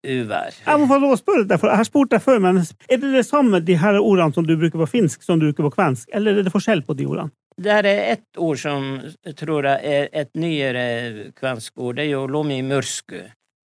uvær. 0.06 0.54
Jeg 0.66 0.80
må 0.80 0.90
få 0.90 1.00
lov 1.02 1.16
å 1.16 1.18
spørre 1.18 1.48
deg, 1.50 1.58
for 1.58 1.72
jeg 1.72 1.82
har 1.82 1.88
spurt 1.88 2.12
deg 2.14 2.22
før, 2.22 2.44
men 2.44 2.62
er 2.62 3.02
det 3.02 3.14
det 3.16 3.26
samme 3.26 3.64
de 3.66 3.80
her 3.82 3.98
ordene 3.98 4.36
som 4.36 4.46
du 4.46 4.54
bruker 4.60 4.78
på 4.84 4.92
finsk, 4.92 5.26
som 5.26 5.42
du 5.42 5.48
bruker 5.48 5.66
på 5.66 5.74
kvensk, 5.80 6.10
eller 6.14 6.38
er 6.38 6.46
det 6.46 6.54
forskjell 6.54 6.86
på 6.86 6.98
de 7.00 7.08
ordene? 7.10 7.34
Det 7.62 7.72
er 7.72 7.86
ett 7.86 8.38
ord 8.38 8.60
som 8.60 9.00
tror 9.38 9.66
jeg 9.70 9.94
er 9.96 10.10
et 10.12 10.34
nyere 10.36 11.32
kvensk 11.38 11.78
ord, 11.80 11.96
det 11.96 12.08
er 12.08 12.12
jo 12.12 12.26
lomi 12.28 12.60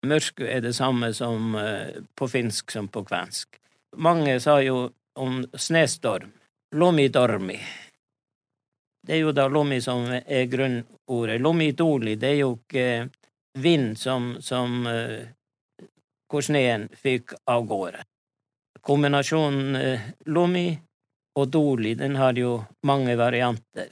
Mursku 0.07 0.47
er 0.47 0.61
det 0.65 0.73
samme 0.73 1.13
som 1.15 1.55
eh, 1.55 2.01
på 2.15 2.29
finsk 2.29 2.71
som 2.71 2.89
på 2.89 3.03
kvensk. 3.05 3.59
Mange 3.97 4.39
sa 4.41 4.61
jo 4.63 4.91
om 5.19 5.43
snestorm. 5.53 6.31
Lomidormi. 6.75 7.59
Det 9.07 9.17
er 9.17 9.21
jo 9.25 9.33
da 9.33 9.49
lomi 9.49 9.81
som 9.83 10.07
er 10.13 10.47
grunnordet. 10.47 11.41
Lomi 11.41 11.73
doli, 11.73 12.15
det 12.15 12.29
er 12.29 12.39
jo 12.39 12.53
ikke 12.61 13.09
vind 13.59 13.99
som, 13.99 14.37
som 14.41 14.87
uh, 14.87 15.27
hvor 16.31 16.45
sneen 16.47 16.87
fikk 16.95 17.35
av 17.51 17.65
gårde. 17.67 18.05
Kombinasjonen 18.87 19.77
uh, 19.77 20.05
lomi 20.31 20.69
og 21.39 21.51
doli, 21.53 21.95
den 21.95 22.17
har 22.19 22.39
jo 22.39 22.57
mange 22.87 23.17
varianter. 23.19 23.91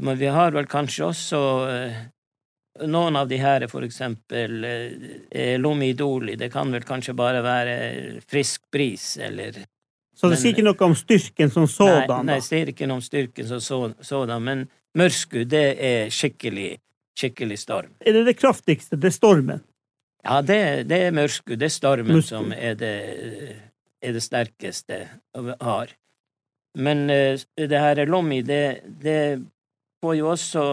Men 0.00 0.18
vi 0.18 0.30
har 0.32 0.54
vel 0.56 0.66
kanskje 0.66 1.04
også 1.10 1.42
uh, 1.68 2.00
noen 2.88 3.18
av 3.20 3.28
de 3.28 3.38
her, 3.38 3.66
for 3.68 3.84
eksempel 3.84 4.64
Lomi 5.60 5.92
Doli, 5.92 6.38
det 6.40 6.48
kan 6.54 6.72
vel 6.72 6.86
kanskje 6.88 7.12
bare 7.14 7.42
være 7.44 7.76
frisk 8.24 8.64
bris, 8.72 9.16
eller 9.20 9.60
så 10.16 10.28
det 10.28 10.38
sier 10.40 10.52
ikke 10.52 10.64
noe 10.66 10.84
om 10.84 10.94
styrken 10.96 11.50
som 11.52 11.66
sådan? 11.70 12.04
Nei, 12.06 12.22
nei 12.28 12.38
det 12.38 12.46
sier 12.46 12.70
ikke 12.72 12.88
noe 12.88 13.00
om 13.00 13.04
styrken 13.04 13.48
som 13.48 13.92
sådan, 14.04 14.44
men 14.44 14.66
mørsku, 14.98 15.42
det 15.48 15.64
er 15.80 16.12
skikkelig, 16.12 16.76
skikkelig 17.18 17.58
storm. 17.62 17.94
Er 18.04 18.18
det 18.18 18.26
det 18.28 18.36
kraftigste? 18.40 18.98
Det 19.00 19.08
er 19.08 19.16
stormen? 19.16 19.64
Ja, 20.22 20.42
det, 20.46 20.58
det 20.90 21.00
er 21.08 21.16
mørsku. 21.16 21.56
Det 21.56 21.66
er 21.66 21.74
stormen 21.74 22.18
mørsku. 22.18 22.36
som 22.36 22.52
er 22.54 22.76
det, 22.78 22.92
er 24.04 24.14
det 24.14 24.22
sterkeste 24.22 25.00
vi 25.48 25.56
har. 25.64 25.96
Men 26.78 27.10
uh, 27.10 27.40
det 27.56 27.82
her 27.84 28.06
lommi, 28.06 28.42
det, 28.42 28.82
det 29.02 29.42
får 30.02 30.14
jo 30.18 30.30
også 30.32 30.64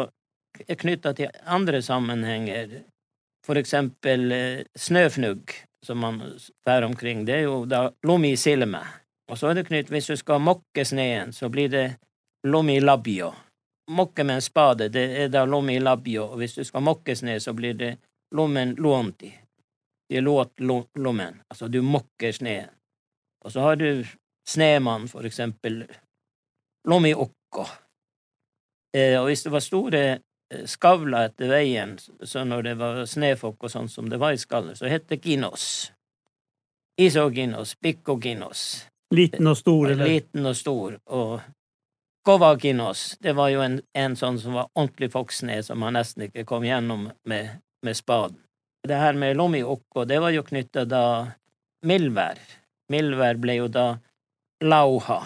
knytta 0.80 1.14
til 1.18 1.42
andre 1.46 1.82
sammenhenger. 1.82 2.82
For 3.46 3.60
eksempel 3.60 4.32
uh, 4.32 4.64
snøfnugg, 4.78 5.56
som 5.86 6.02
man 6.04 6.22
fer 6.68 6.88
omkring. 6.88 7.26
Det 7.28 7.40
er 7.40 7.48
jo 7.48 7.64
da 7.70 7.88
lommi 8.04 8.36
silme. 8.38 8.84
Og 9.30 9.38
så 9.38 9.52
er 9.52 9.60
det 9.60 9.68
knytt, 9.68 9.92
hvis 9.94 10.10
du 10.10 10.16
skal 10.18 10.42
mokke 10.42 10.86
sneen, 10.86 11.34
så 11.34 11.50
blir 11.54 11.70
det 11.70 11.88
Lommi 12.48 12.80
labio. 12.80 13.34
Mokke 13.92 14.24
med 14.24 14.36
en 14.36 14.42
spade, 14.42 14.88
det 14.90 15.04
er 15.22 15.28
da 15.28 15.44
Lommi 15.46 15.80
labio, 15.80 16.24
og 16.32 16.38
hvis 16.40 16.56
du 16.56 16.64
skal 16.64 16.86
mokke 16.86 17.16
sne, 17.16 17.40
så 17.44 17.54
blir 17.54 17.74
det 17.74 17.98
lommen 18.32 18.76
luonti. 18.78 19.32
Det 20.10 20.18
er 20.18 20.22
låt 20.22 20.60
lommen, 20.96 21.42
altså 21.50 21.68
du 21.68 21.82
mokker 21.82 22.32
sneen. 22.32 22.70
Og 23.46 23.52
så 23.52 23.62
har 23.62 23.76
du 23.76 24.06
snemann, 24.50 25.08
for 25.08 25.28
eksempel 25.30 25.84
lomi 26.90 27.14
okko. 27.14 27.68
Eh, 28.98 29.20
og 29.20 29.30
hvis 29.30 29.46
det 29.46 29.54
var 29.54 29.64
store 29.64 30.02
eh, 30.10 30.66
skavler 30.66 31.30
etter 31.30 31.52
veien, 31.52 31.96
så 32.00 32.44
når 32.48 32.66
det 32.66 32.76
var 32.80 33.04
snøfokk 33.06 33.68
og 33.68 33.74
sånn 33.74 33.90
som 33.92 34.10
det 34.10 34.20
var 34.22 34.34
i 34.34 34.42
skallet, 34.42 34.80
så 34.80 34.90
het 34.90 35.06
det 35.12 35.22
ginos. 35.26 35.92
Isoginos, 37.00 37.76
pikkoginos. 37.80 38.66
Liten 39.16 39.48
og 39.48 39.58
stor, 39.58 39.94
eller? 39.94 40.10
Liten 40.10 40.46
og 40.46 40.58
stor. 40.58 40.98
Og 41.16 41.40
Kovakinos, 42.28 43.16
det 43.24 43.34
var 43.38 43.50
jo 43.54 43.62
en, 43.64 43.80
en 43.98 44.18
sånn 44.20 44.38
som 44.42 44.58
var 44.58 44.68
ordentlig 44.76 45.12
foksne, 45.14 45.62
som 45.64 45.80
man 45.82 45.96
nesten 45.98 46.28
ikke 46.28 46.44
kom 46.50 46.66
gjennom 46.68 47.08
med, 47.30 47.62
med 47.86 47.98
spaden. 47.98 48.42
Det 48.88 48.98
her 49.00 49.16
med 49.18 49.38
Lomiokko, 49.38 50.06
det 50.08 50.20
var 50.22 50.34
jo 50.36 50.44
knytta 50.46 50.86
da 50.88 51.04
mildvær. 51.88 52.40
Mildvær 52.92 53.40
ble 53.42 53.56
jo 53.60 53.68
da 53.72 53.88
lauha. 54.64 55.20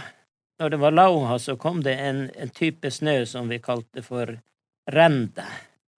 Når 0.60 0.70
det 0.70 0.78
var 0.78 0.92
lauha, 0.92 1.40
så 1.40 1.56
kom 1.58 1.84
det 1.84 1.96
en, 2.00 2.30
en 2.36 2.50
type 2.50 2.92
snø 2.92 3.26
som 3.26 3.50
vi 3.50 3.60
kalte 3.60 4.04
for 4.06 4.38
rende. 4.92 5.46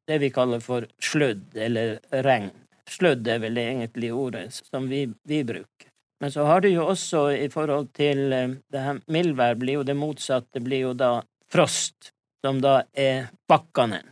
Det 0.07 0.19
vi 0.21 0.29
kaller 0.29 0.61
for 0.63 0.87
sludd 1.01 1.57
eller 1.57 1.99
regn. 2.25 2.51
Sludd 2.89 3.27
er 3.27 3.41
vel 3.41 3.57
egentlig 3.57 4.13
ordet 4.13 4.47
som 4.53 4.87
vi, 4.89 5.07
vi 5.23 5.43
bruker. 5.43 5.89
Men 6.21 6.31
så 6.31 6.45
har 6.47 6.61
du 6.61 6.69
jo 6.69 6.85
også 6.87 7.27
i 7.35 7.49
forhold 7.51 7.89
til 7.97 8.33
eh, 8.33 8.53
det 8.71 8.83
her 8.83 9.01
mildvær, 9.11 9.57
blir 9.59 9.81
jo 9.81 9.87
det 9.87 9.97
motsatte, 9.99 10.61
blir 10.63 10.85
jo 10.87 10.93
da 10.95 11.09
frost, 11.51 12.11
som 12.45 12.61
da 12.63 12.83
er 12.93 13.27
bakkanen. 13.49 14.07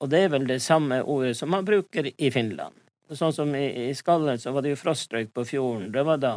Og 0.00 0.08
det 0.08 0.22
er 0.24 0.32
vel 0.32 0.46
det 0.48 0.62
samme 0.64 1.02
ordet 1.02 1.34
som 1.36 1.50
man 1.52 1.66
bruker 1.66 2.08
i 2.16 2.30
Finland. 2.32 2.74
Sånn 3.10 3.34
som 3.34 3.52
i, 3.58 3.90
i 3.90 3.94
Skallen 3.98 4.38
så 4.38 4.54
var 4.54 4.64
det 4.64 4.72
jo 4.72 4.80
frostrøyk 4.80 5.34
på 5.34 5.44
fjorden. 5.44 5.90
Det 5.92 6.04
var 6.06 6.20
da 6.22 6.32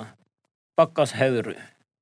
Bakkas 0.77 1.11
Hauru. 1.11 1.53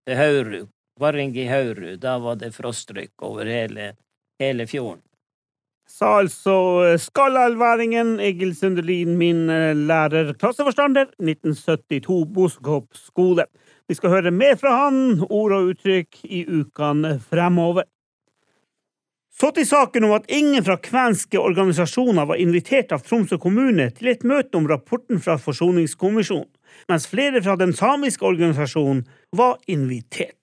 Det 0.05 0.15
Hauru. 0.15 0.67
Varringi 0.99 1.45
Hauru. 1.45 1.95
Da 1.97 2.17
var 2.19 2.35
det 2.39 2.53
frostrøyk 2.55 3.23
over 3.27 3.45
hele, 3.45 3.93
hele 4.39 4.67
fjorden. 4.67 5.01
Sa 5.91 6.13
altså 6.21 6.53
skallallværingen 7.03 8.13
Egil 8.23 8.53
Sundelin, 8.55 9.17
min 9.19 9.49
eh, 9.51 9.75
lærer, 9.75 10.31
klasseforstander, 10.39 11.09
1972, 11.19 12.21
Boskopp 12.31 12.95
skole. 12.95 13.45
Vi 13.91 13.97
skal 13.99 14.13
høre 14.13 14.31
mer 14.31 14.55
fra 14.55 14.71
han, 14.85 15.19
ord 15.27 15.51
og 15.57 15.73
uttrykk, 15.73 16.21
i 16.23 16.45
ukene 16.47 17.17
fremover. 17.19 17.89
Så 19.35 19.51
til 19.51 19.67
saken 19.67 20.07
om 20.07 20.15
at 20.15 20.31
ingen 20.31 20.63
fra 20.63 20.77
kvenske 20.79 21.39
organisasjoner 21.39 22.29
var 22.29 22.39
invitert 22.39 22.95
av 22.95 23.03
Tromsø 23.03 23.35
kommune 23.41 23.89
til 23.97 24.13
et 24.13 24.23
møte 24.23 24.55
om 24.59 24.71
rapporten 24.71 25.19
fra 25.19 25.35
Forsoningskommisjonen, 25.41 26.47
mens 26.89 27.07
flere 27.09 27.41
fra 27.43 27.57
den 27.59 27.73
samiske 27.77 28.25
organisasjonen 28.25 29.05
var 29.37 29.57
invitert. 29.67 30.37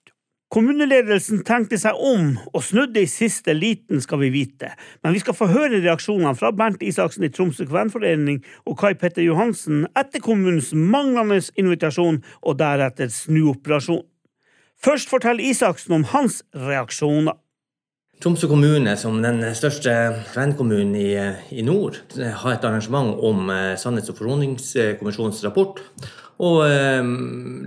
Kommuneledelsen 0.49 1.43
tenkte 1.45 1.77
seg 1.77 1.97
om 2.01 2.31
og 2.57 2.63
snudde 2.65 3.03
i 3.03 3.09
siste 3.09 3.53
liten, 3.53 4.01
skal 4.01 4.17
vi 4.23 4.31
vite, 4.33 4.71
men 5.05 5.13
vi 5.13 5.21
skal 5.21 5.35
få 5.37 5.45
høre 5.51 5.77
reaksjonene 5.83 6.33
fra 6.39 6.49
Bernt 6.49 6.81
Isaksen 6.81 7.27
i 7.27 7.29
Tromsø 7.29 7.67
kvenforening 7.69 8.39
og 8.65 8.79
Kai 8.81 8.95
Petter 8.97 9.21
Johansen 9.21 9.83
etter 9.93 10.23
kommunens 10.25 10.71
manglende 10.73 11.37
invitasjon 11.53 12.23
og 12.41 12.57
deretter 12.57 13.13
snuoperasjon. 13.13 14.01
Først 14.79 15.11
forteller 15.11 15.51
Isaksen 15.51 15.99
om 15.99 16.07
hans 16.15 16.41
reaksjoner. 16.55 17.37
Tromsø 18.19 18.49
kommune, 18.51 18.97
som 18.99 19.21
den 19.23 19.37
største 19.55 19.91
kvenkommunen 20.33 20.91
i, 20.99 21.11
i, 21.55 21.61
nord, 21.63 22.01
har 22.19 22.51
et 22.51 22.65
arrangement 22.67 23.13
om 23.23 23.45
eh, 23.53 23.77
Sannhets- 23.79 24.11
og 24.11 24.17
forsoningskommisjonens 24.17 25.39
rapport. 25.45 25.79
Og 26.43 26.57
eh, 26.65 26.99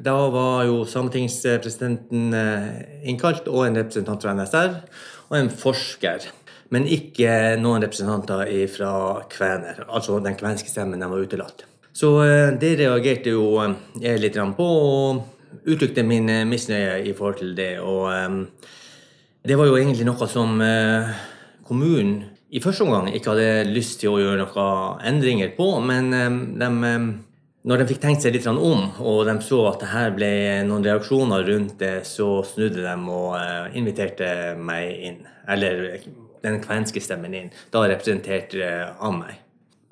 da 0.05 0.17
var 0.35 0.67
jo 0.69 0.83
sametingspresidenten 0.85 2.37
eh, 2.37 2.67
innkalt, 3.09 3.49
og 3.49 3.65
en 3.65 3.81
representant 3.81 4.21
fra 4.21 4.35
NSR, 4.37 4.77
og 5.31 5.39
en 5.39 5.49
forsker. 5.63 6.29
Men 6.69 6.85
ikke 6.99 7.57
noen 7.57 7.89
representanter 7.89 8.45
fra 8.77 8.93
kvener, 9.33 9.87
altså 9.89 10.21
den 10.21 10.37
kvenske 10.37 10.69
stemmen 10.69 11.01
de 11.01 11.09
var 11.15 11.25
utelatt. 11.25 11.65
Så 11.97 12.13
eh, 12.27 12.53
det 12.61 12.75
reagerte 12.83 13.33
jo 13.33 13.49
eh, 13.65 13.81
jeg 14.05 14.21
litt 14.21 14.37
på, 14.61 14.69
og 14.69 15.65
uttrykte 15.65 16.05
min 16.05 16.29
misnøye 16.53 17.01
i 17.09 17.17
forhold 17.17 17.41
til 17.41 17.57
det. 17.57 17.73
og 17.81 18.07
eh, 18.13 18.81
det 19.43 19.59
var 19.59 19.67
jo 19.67 19.75
egentlig 19.79 20.07
noe 20.07 20.29
som 20.31 20.61
eh, 20.63 21.11
kommunen 21.67 22.23
i 22.53 22.61
første 22.63 22.85
omgang 22.85 23.09
ikke 23.11 23.33
hadde 23.33 23.73
lyst 23.73 23.99
til 24.03 24.13
å 24.13 24.21
gjøre 24.21 24.45
noen 24.45 25.03
endringer 25.09 25.51
på, 25.57 25.67
men 25.83 26.13
eh, 26.15 26.29
de, 26.61 26.69
eh, 26.87 27.09
når 27.67 27.83
de 27.83 27.89
fikk 27.91 28.03
tenkt 28.05 28.23
seg 28.23 28.37
litt 28.37 28.47
om, 28.47 28.85
og 29.03 29.25
de 29.27 29.37
så 29.43 29.61
at 29.73 29.83
det 29.83 29.91
her 29.91 30.15
ble 30.15 30.33
noen 30.69 30.87
reaksjoner 30.87 31.47
rundt 31.49 31.75
det, 31.83 31.95
så 32.07 32.41
snudde 32.47 32.83
de 32.87 32.97
og 33.11 33.79
inviterte 33.79 34.55
meg 34.59 35.07
inn. 35.11 35.23
Eller 35.51 36.03
den 36.43 36.59
kvenske 36.63 37.03
stemmen 37.03 37.35
inn. 37.39 37.53
Da 37.71 37.85
representert 37.87 38.55
av 38.59 39.15
meg. 39.15 39.39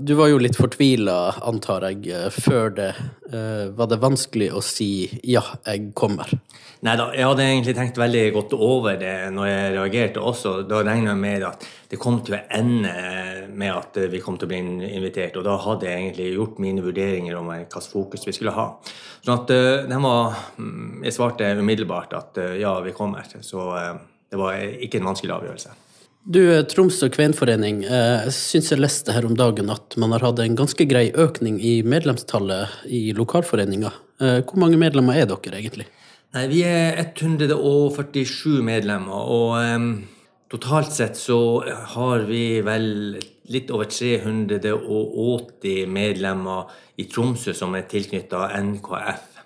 Du 0.01 0.15
var 0.17 0.31
jo 0.31 0.39
litt 0.41 0.57
fortvila, 0.57 1.43
antar 1.45 1.85
jeg, 1.91 2.07
eh, 2.09 2.31
før 2.33 2.71
det. 2.73 2.93
Eh, 3.29 3.67
var 3.77 3.87
det 3.91 3.99
vanskelig 4.01 4.49
å 4.57 4.63
si 4.65 5.21
'ja, 5.23 5.43
jeg 5.67 5.93
kommer'? 5.93 6.39
Nei 6.83 6.97
da, 6.97 7.11
jeg 7.13 7.27
hadde 7.27 7.45
egentlig 7.45 7.75
tenkt 7.77 7.99
veldig 7.99 8.33
godt 8.33 8.53
over 8.55 8.97
det 8.97 9.31
når 9.31 9.47
jeg 9.47 9.75
reagerte 9.75 10.17
også. 10.17 10.67
Da 10.67 10.83
regna 10.83 11.11
jeg 11.11 11.19
med 11.19 11.43
at 11.43 11.67
det 11.91 11.99
kom 11.99 12.23
til 12.25 12.37
å 12.37 12.41
ende 12.49 13.49
med 13.53 13.77
at 13.77 14.11
vi 14.11 14.21
kom 14.21 14.39
til 14.39 14.47
å 14.47 14.49
bli 14.49 14.59
invitert. 14.97 15.37
Og 15.37 15.45
da 15.45 15.59
hadde 15.59 15.85
jeg 15.85 16.01
egentlig 16.01 16.35
gjort 16.35 16.59
mine 16.59 16.81
vurderinger 16.81 17.37
om 17.37 17.47
hvilket 17.49 17.93
fokus 17.93 18.25
vi 18.25 18.33
skulle 18.33 18.53
ha. 18.57 18.79
Sånn 19.23 19.39
at 19.43 19.51
eh, 19.51 20.01
var 20.01 20.35
mm, 20.57 21.05
Jeg 21.05 21.13
svarte 21.13 21.59
umiddelbart 21.59 22.15
at 22.15 22.39
ja, 22.59 22.81
vi 22.81 22.93
kommer. 22.93 23.23
Så 23.43 23.99
det 24.31 24.39
var 24.39 24.55
ikke 24.55 24.97
en 24.97 25.13
vanskelig 25.13 25.35
avgjørelse. 25.35 25.90
Du, 26.31 26.39
eh, 26.47 26.63
Tromsø 26.63 27.09
kvenforening, 27.11 27.85
eh, 27.85 28.25
jeg 28.27 28.33
syns 28.37 28.69
jeg 28.71 28.79
leste 28.79 29.11
her 29.11 29.25
om 29.27 29.35
dagen 29.35 29.67
at 29.73 29.97
man 29.99 30.13
har 30.15 30.23
hatt 30.23 30.39
en 30.39 30.55
ganske 30.55 30.87
grei 30.87 31.11
økning 31.11 31.59
i 31.59 31.83
medlemstallet 31.83 32.69
i 32.87 33.11
lokalforeninga. 33.19 33.91
Eh, 34.21 34.39
hvor 34.47 34.61
mange 34.63 34.79
medlemmer 34.79 35.19
er 35.19 35.27
dere 35.27 35.59
egentlig? 35.59 35.87
Nei, 36.33 36.47
Vi 36.47 36.63
er 36.63 37.03
147 37.03 38.63
medlemmer, 38.63 39.11
og 39.11 39.59
um, 39.59 40.07
totalt 40.49 40.93
sett 40.95 41.19
så 41.19 41.67
har 41.97 42.23
vi 42.29 42.63
vel 42.63 43.19
litt 43.51 43.71
over 43.75 43.91
380 43.91 45.91
medlemmer 45.91 46.71
i 46.97 47.09
Tromsø 47.11 47.51
som 47.53 47.75
er 47.75 47.91
tilknytta 47.91 48.55
NKF, 48.55 49.43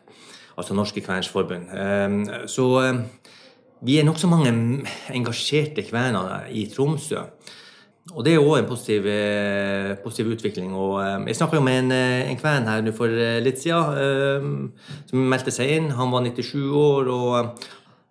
altså 0.59 0.75
Norske 0.77 1.01
Kveners 1.01 1.33
Forbund. 1.33 1.65
Så 2.45 2.85
vi 3.85 3.99
er 4.01 4.07
nokså 4.07 4.29
mange 4.31 4.53
engasjerte 5.13 5.85
kvener 5.85 6.49
i 6.53 6.65
Tromsø. 6.73 7.21
Og 8.13 8.21
det 8.25 8.35
er 8.35 8.43
òg 8.43 8.59
en 8.59 8.67
positiv, 8.69 9.07
eh, 9.09 9.95
positiv, 10.03 10.35
utvikling. 10.35 10.75
Og 10.77 10.99
eh, 11.01 11.25
jeg 11.31 11.39
snakka 11.39 11.61
med 11.65 11.79
en, 11.79 11.93
eh, 11.93 12.31
en 12.31 12.37
kven 12.37 12.69
her 12.69 12.91
for 12.93 13.09
litt 13.41 13.61
siden, 13.61 14.73
som 15.09 15.25
meldte 15.31 15.53
seg 15.53 15.73
inn. 15.77 15.91
Han 15.97 16.13
var 16.13 16.21
97 16.23 16.69
år, 16.69 17.09
og 17.09 17.65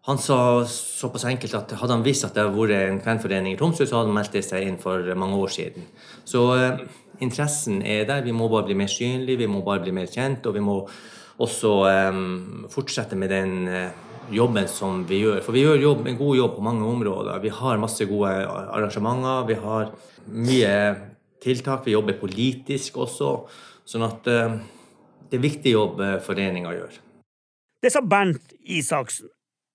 han 0.09 0.17
sa 0.17 0.65
såpass 0.65 1.25
enkelt 1.29 1.53
at 1.53 1.75
hadde 1.79 1.93
han 1.93 2.05
visst 2.05 2.25
at 2.25 2.33
det 2.33 2.43
hadde 2.43 2.57
vært 2.57 2.89
en 2.89 3.01
kvenforening 3.01 3.53
i 3.53 3.57
Tromsø, 3.57 3.85
så 3.85 4.01
hadde 4.01 4.09
han 4.09 4.17
meldt 4.17 4.39
seg 4.43 4.65
inn 4.67 4.79
for 4.81 5.13
mange 5.15 5.37
år 5.37 5.53
siden. 5.53 5.85
Så 6.25 6.41
interessen 7.21 7.81
er 7.85 8.05
der. 8.05 8.25
Vi 8.25 8.33
må 8.33 8.49
bare 8.49 8.65
bli 8.65 8.75
mer 8.75 8.89
synlige, 8.89 9.45
vi 9.45 9.47
må 9.47 9.61
bare 9.63 9.85
bli 9.85 9.93
mer 9.93 10.09
kjent, 10.09 10.45
og 10.45 10.57
vi 10.57 10.59
må 10.59 10.81
også 11.37 11.71
fortsette 12.69 13.15
med 13.15 13.29
den 13.29 13.69
jobben 14.31 14.67
som 14.67 15.03
vi 15.09 15.23
gjør. 15.23 15.41
For 15.43 15.55
vi 15.55 15.63
gjør 15.65 15.81
jobb, 15.81 16.07
en 16.07 16.19
god 16.19 16.37
jobb 16.37 16.55
på 16.55 16.65
mange 16.65 16.85
områder. 16.87 17.41
Vi 17.43 17.51
har 17.53 17.81
masse 17.81 18.05
gode 18.07 18.31
arrangementer. 18.47 19.47
Vi 19.49 19.57
har 19.63 19.91
mye 20.27 20.75
tiltak. 21.43 21.83
Vi 21.85 21.95
jobber 21.95 22.19
politisk 22.21 23.01
også. 23.03 23.33
Sånn 23.89 24.05
at 24.07 24.29
uh, 24.31 24.55
det 25.33 25.39
er 25.39 25.43
viktig 25.43 25.71
jobb 25.73 26.01
eh, 26.03 26.19
foreninga 26.21 26.71
gjør. 26.75 26.97
Det 27.81 27.89
sa 27.91 28.03
Bernt 28.05 28.53
Isaksen. 28.61 29.31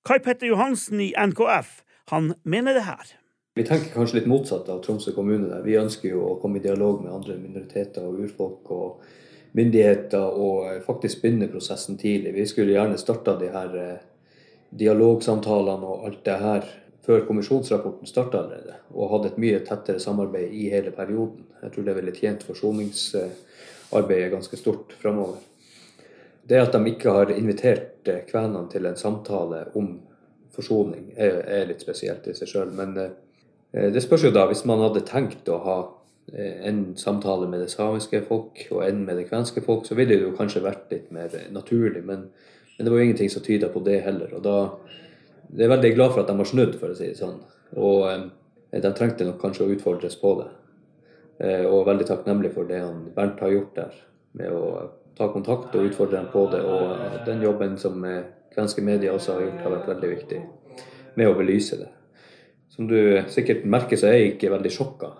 Kai 0.06 0.20
Petter 0.22 0.46
Johansen 0.46 1.00
i 1.02 1.08
NKF, 1.18 1.80
han 2.12 2.30
mener 2.46 2.78
det 2.78 2.84
her. 2.86 3.10
Vi 3.58 3.64
tenker 3.66 3.90
kanskje 3.90 4.20
litt 4.20 4.28
motsatt 4.30 4.68
av 4.70 4.78
Tromsø 4.84 5.12
kommune. 5.16 5.48
Der. 5.50 5.64
Vi 5.66 5.74
ønsker 5.80 6.12
jo 6.12 6.22
å 6.28 6.36
komme 6.40 6.60
i 6.60 6.64
dialog 6.64 7.02
med 7.02 7.10
andre 7.10 7.34
minoriteter 7.40 8.06
og 8.06 8.20
urfolk 8.22 8.70
og 8.70 9.02
myndigheter 9.58 10.38
og 10.38 10.68
eh, 10.70 10.78
faktisk 10.86 11.24
begynne 11.24 11.50
prosessen 11.50 11.98
tidlig. 11.98 12.36
Vi 12.38 12.46
skulle 12.46 12.76
gjerne 12.76 13.00
starta 13.02 13.34
de 13.40 13.50
her 13.52 13.74
dialogsamtalene 14.70 15.88
og 15.88 16.06
alt 16.08 16.24
det 16.26 16.38
her 16.42 16.66
før 17.08 17.22
kommisjonsrapporten 17.24 18.08
starta 18.08 18.42
allerede, 18.42 18.74
og 18.92 19.14
hadde 19.14 19.30
et 19.30 19.38
mye 19.40 19.60
tettere 19.64 20.00
samarbeid 20.02 20.52
i 20.52 20.68
hele 20.68 20.90
perioden. 20.92 21.46
Jeg 21.62 21.72
tror 21.72 21.86
det 21.86 21.94
ville 21.96 22.12
tjent 22.12 22.44
forsoningsarbeidet 22.44 24.32
ganske 24.34 24.56
stort 24.60 24.92
framover. 25.00 25.40
Det 26.48 26.60
at 26.60 26.72
de 26.72 26.90
ikke 26.90 27.12
har 27.12 27.32
invitert 27.32 28.08
eh, 28.08 28.24
kvenene 28.28 28.68
til 28.72 28.86
en 28.88 28.96
samtale 28.96 29.66
om 29.76 29.94
forsoning, 30.52 31.12
er, 31.16 31.64
litt 31.68 31.84
spesielt 31.84 32.26
i 32.28 32.34
seg 32.36 32.50
sjøl. 32.50 32.72
Men 32.76 32.96
eh, 33.00 33.88
det 33.92 34.02
spørs 34.04 34.26
jo 34.28 34.34
da, 34.34 34.46
hvis 34.50 34.66
man 34.68 34.82
hadde 34.84 35.04
tenkt 35.08 35.48
å 35.48 35.58
ha 35.64 35.78
eh, 36.32 36.60
en 36.68 36.90
samtale 37.00 37.48
med 37.48 37.64
det 37.64 37.70
samiske 37.72 38.20
folk 38.28 38.66
og 38.68 38.84
en 38.84 39.04
med 39.06 39.20
det 39.20 39.28
kvenske 39.30 39.64
folk, 39.64 39.86
så 39.88 39.96
ville 39.96 40.16
det 40.16 40.28
jo 40.28 40.36
kanskje 40.36 40.64
vært 40.64 40.92
litt 40.92 41.12
mer 41.14 41.32
naturlig. 41.56 42.04
men 42.04 42.28
men 42.78 42.84
det 42.84 42.90
var 42.90 43.00
jo 43.00 43.04
ingenting 43.04 43.30
som 43.30 43.42
tyda 43.42 43.68
på 43.74 43.80
det 43.82 44.00
heller. 44.04 44.30
Og 44.38 44.42
da 44.42 44.58
jeg 45.48 45.64
er 45.66 45.72
veldig 45.72 45.94
glad 45.96 46.12
for 46.12 46.22
at 46.22 46.28
de 46.30 46.36
har 46.38 46.46
snudd, 46.46 46.76
for 46.78 46.92
å 46.92 46.94
si 46.94 47.08
det 47.10 47.18
sånn. 47.18 47.40
Og 47.80 48.04
eh, 48.06 48.22
de 48.78 48.92
trengte 48.94 49.26
nok 49.26 49.40
kanskje 49.42 49.66
å 49.66 49.72
utfordres 49.74 50.14
på 50.20 50.34
det. 50.38 50.46
Eh, 51.42 51.64
og 51.66 51.88
veldig 51.88 52.06
takknemlig 52.06 52.52
for 52.54 52.70
det 52.70 52.78
han 52.84 53.08
Bernt 53.16 53.42
har 53.42 53.50
gjort 53.50 53.74
der, 53.80 53.98
med 54.38 54.54
å 54.54 54.62
ta 55.18 55.26
kontakt 55.32 55.74
og 55.74 55.88
utfordre 55.90 56.20
dem 56.20 56.30
på 56.30 56.44
det. 56.52 56.62
Og 56.62 56.94
eh, 56.94 57.20
den 57.26 57.42
jobben 57.42 57.74
som 57.82 58.04
eh, 58.06 58.28
kvenske 58.54 58.84
medier 58.86 59.16
også 59.16 59.34
har 59.34 59.46
gjort, 59.48 59.62
har 59.64 59.74
vært 59.74 59.92
veldig 59.96 60.12
viktig 60.14 60.42
med 61.18 61.30
å 61.32 61.34
belyse 61.38 61.80
det. 61.80 61.90
Som 62.70 62.86
du 62.86 62.98
sikkert 63.32 63.66
merker, 63.66 63.98
så 63.98 64.12
er 64.12 64.20
jeg 64.20 64.36
ikke 64.36 64.54
veldig 64.54 64.70
sjokka 64.70 65.10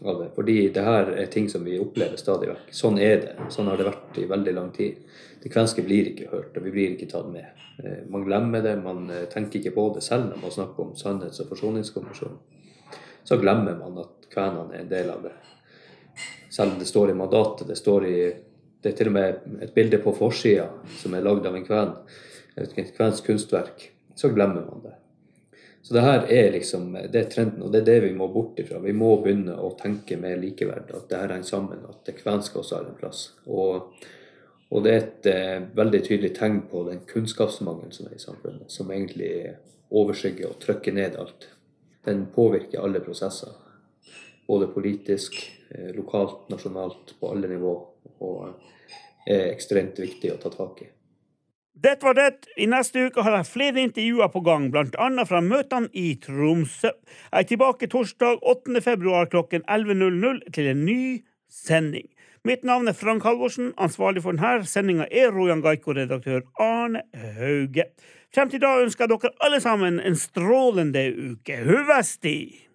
det. 0.00 0.28
Fordi 0.34 0.56
det 0.74 0.84
her 0.84 1.12
er 1.12 1.26
ting 1.26 1.48
som 1.50 1.64
vi 1.64 1.78
opplever 1.82 2.16
stadig 2.20 2.50
vekk. 2.52 2.68
Sånn 2.74 2.98
er 3.02 3.22
det. 3.24 3.48
Sånn 3.54 3.70
har 3.70 3.78
det 3.78 3.88
vært 3.88 4.18
i 4.20 4.26
veldig 4.30 4.54
lang 4.54 4.70
tid. 4.74 5.00
Det 5.42 5.50
kvenske 5.52 5.82
blir 5.86 6.12
ikke 6.12 6.30
hørt, 6.32 6.56
og 6.56 6.66
vi 6.66 6.74
blir 6.74 6.94
ikke 6.94 7.10
tatt 7.10 7.28
med. 7.32 7.46
Eh, 7.82 8.04
man 8.10 8.24
glemmer 8.26 8.62
det, 8.62 8.76
man 8.82 9.10
eh, 9.10 9.26
tenker 9.30 9.60
ikke 9.60 9.74
på 9.76 9.88
det 9.94 10.04
selv 10.06 10.30
når 10.30 10.42
man 10.42 10.54
snakker 10.54 10.84
om 10.84 10.94
Sannhets- 10.98 11.42
og 11.42 11.50
forsoningskommisjonen. 11.52 12.38
Så 13.28 13.38
glemmer 13.38 13.76
man 13.78 13.98
at 14.02 14.28
kvenene 14.32 14.74
er 14.74 14.84
en 14.84 14.92
del 14.92 15.10
av 15.12 15.26
det. 15.26 15.34
Selv 16.50 16.72
om 16.72 16.78
det 16.78 16.88
står 16.88 17.10
i 17.12 17.18
mandatet, 17.18 17.68
det 17.68 17.76
står 17.78 18.06
i 18.08 18.18
det 18.82 18.92
er 18.92 18.96
til 18.96 19.10
og 19.10 19.16
med 19.16 19.62
et 19.64 19.74
bilde 19.74 19.98
på 19.98 20.14
forsida 20.14 20.68
som 21.00 21.14
er 21.14 21.24
lagd 21.26 21.46
av 21.50 21.56
en 21.58 21.64
kven, 21.66 21.94
et 22.58 22.74
kvensk 22.94 23.26
kunstverk. 23.26 23.88
Så 24.14 24.30
glemmer 24.30 24.62
man 24.62 24.84
det. 24.84 24.94
Så 25.82 25.94
det 25.94 26.02
her 26.04 26.26
er 26.28 26.50
liksom, 26.52 26.92
det 27.12 27.20
er 27.20 27.30
trenden, 27.32 27.62
og 27.64 27.72
det 27.72 27.80
er 27.80 27.88
det 27.88 28.00
vi 28.08 28.14
må 28.16 28.28
bort 28.32 28.58
ifra. 28.60 28.80
Vi 28.82 28.92
må 28.92 29.14
begynne 29.22 29.54
å 29.56 29.70
tenke 29.78 30.18
mer 30.20 30.36
likeverd, 30.40 30.90
at 30.92 31.06
det 31.08 31.20
her 31.20 31.32
henger 31.36 31.48
sammen, 31.48 31.84
at 31.88 32.02
det 32.08 32.18
kvenske 32.18 32.58
også 32.60 32.76
har 32.76 32.88
en 32.88 32.98
plass. 32.98 33.22
Og, 33.46 33.94
og 34.68 34.84
det 34.84 34.92
er 34.92 35.00
et 35.04 35.28
eh, 35.32 35.68
veldig 35.78 36.02
tydelig 36.04 36.34
tegn 36.36 36.60
på 36.68 36.82
den 36.90 37.00
kunnskapsmangelen 37.08 37.94
som 37.94 38.10
er 38.10 38.18
i 38.18 38.22
samfunnet, 38.22 38.68
som 38.74 38.92
egentlig 38.92 39.32
overskygger 39.88 40.50
og 40.50 40.58
trykker 40.64 40.98
ned 40.98 41.16
alt. 41.20 41.48
Den 42.04 42.26
påvirker 42.34 42.84
alle 42.84 43.00
prosesser, 43.04 43.54
både 44.50 44.68
politisk, 44.74 45.40
eh, 45.70 45.94
lokalt, 45.96 46.50
nasjonalt, 46.52 47.16
på 47.20 47.32
alle 47.32 47.48
nivå, 47.54 47.74
og 48.18 49.28
er 49.28 49.50
ekstremt 49.52 49.98
viktig 50.00 50.34
å 50.34 50.40
ta 50.42 50.52
tak 50.52 50.84
i. 50.84 50.92
Det 51.82 52.02
var 52.02 52.14
det. 52.14 52.46
I 52.56 52.66
neste 52.66 53.04
uke 53.06 53.22
har 53.22 53.36
jeg 53.36 53.46
flere 53.46 53.82
intervjuer 53.86 54.30
på 54.34 54.40
gang, 54.42 54.64
blant 54.74 54.96
annet 54.98 55.28
fra 55.30 55.38
møtene 55.44 55.86
i 55.94 56.16
Tromsø. 56.18 56.90
Jeg 56.90 57.44
er 57.44 57.46
tilbake 57.46 57.86
torsdag 57.92 58.40
8. 58.42 58.80
februar 58.82 59.28
klokken 59.30 59.62
11.00 59.70 60.40
til 60.56 60.70
en 60.72 60.84
ny 60.88 61.00
sending. 61.46 62.08
Mitt 62.44 62.66
navn 62.66 62.90
er 62.90 62.98
Frank 62.98 63.22
Halvorsen. 63.22 63.70
Ansvarlig 63.78 64.24
for 64.24 64.34
denne 64.34 64.66
sendinga 64.66 65.06
er 65.06 65.30
Rojan 65.30 65.62
Gaiko-redaktør 65.62 66.42
Arne 66.58 67.04
Hauge. 67.14 67.86
Frem 68.34 68.50
til 68.50 68.62
da 68.64 68.74
ønsker 68.82 69.06
jeg 69.06 69.14
dere 69.14 69.36
alle 69.46 69.60
sammen 69.62 70.00
en 70.02 70.18
strålende 70.18 71.12
uke. 71.14 71.62
Huvesti! 71.62 72.67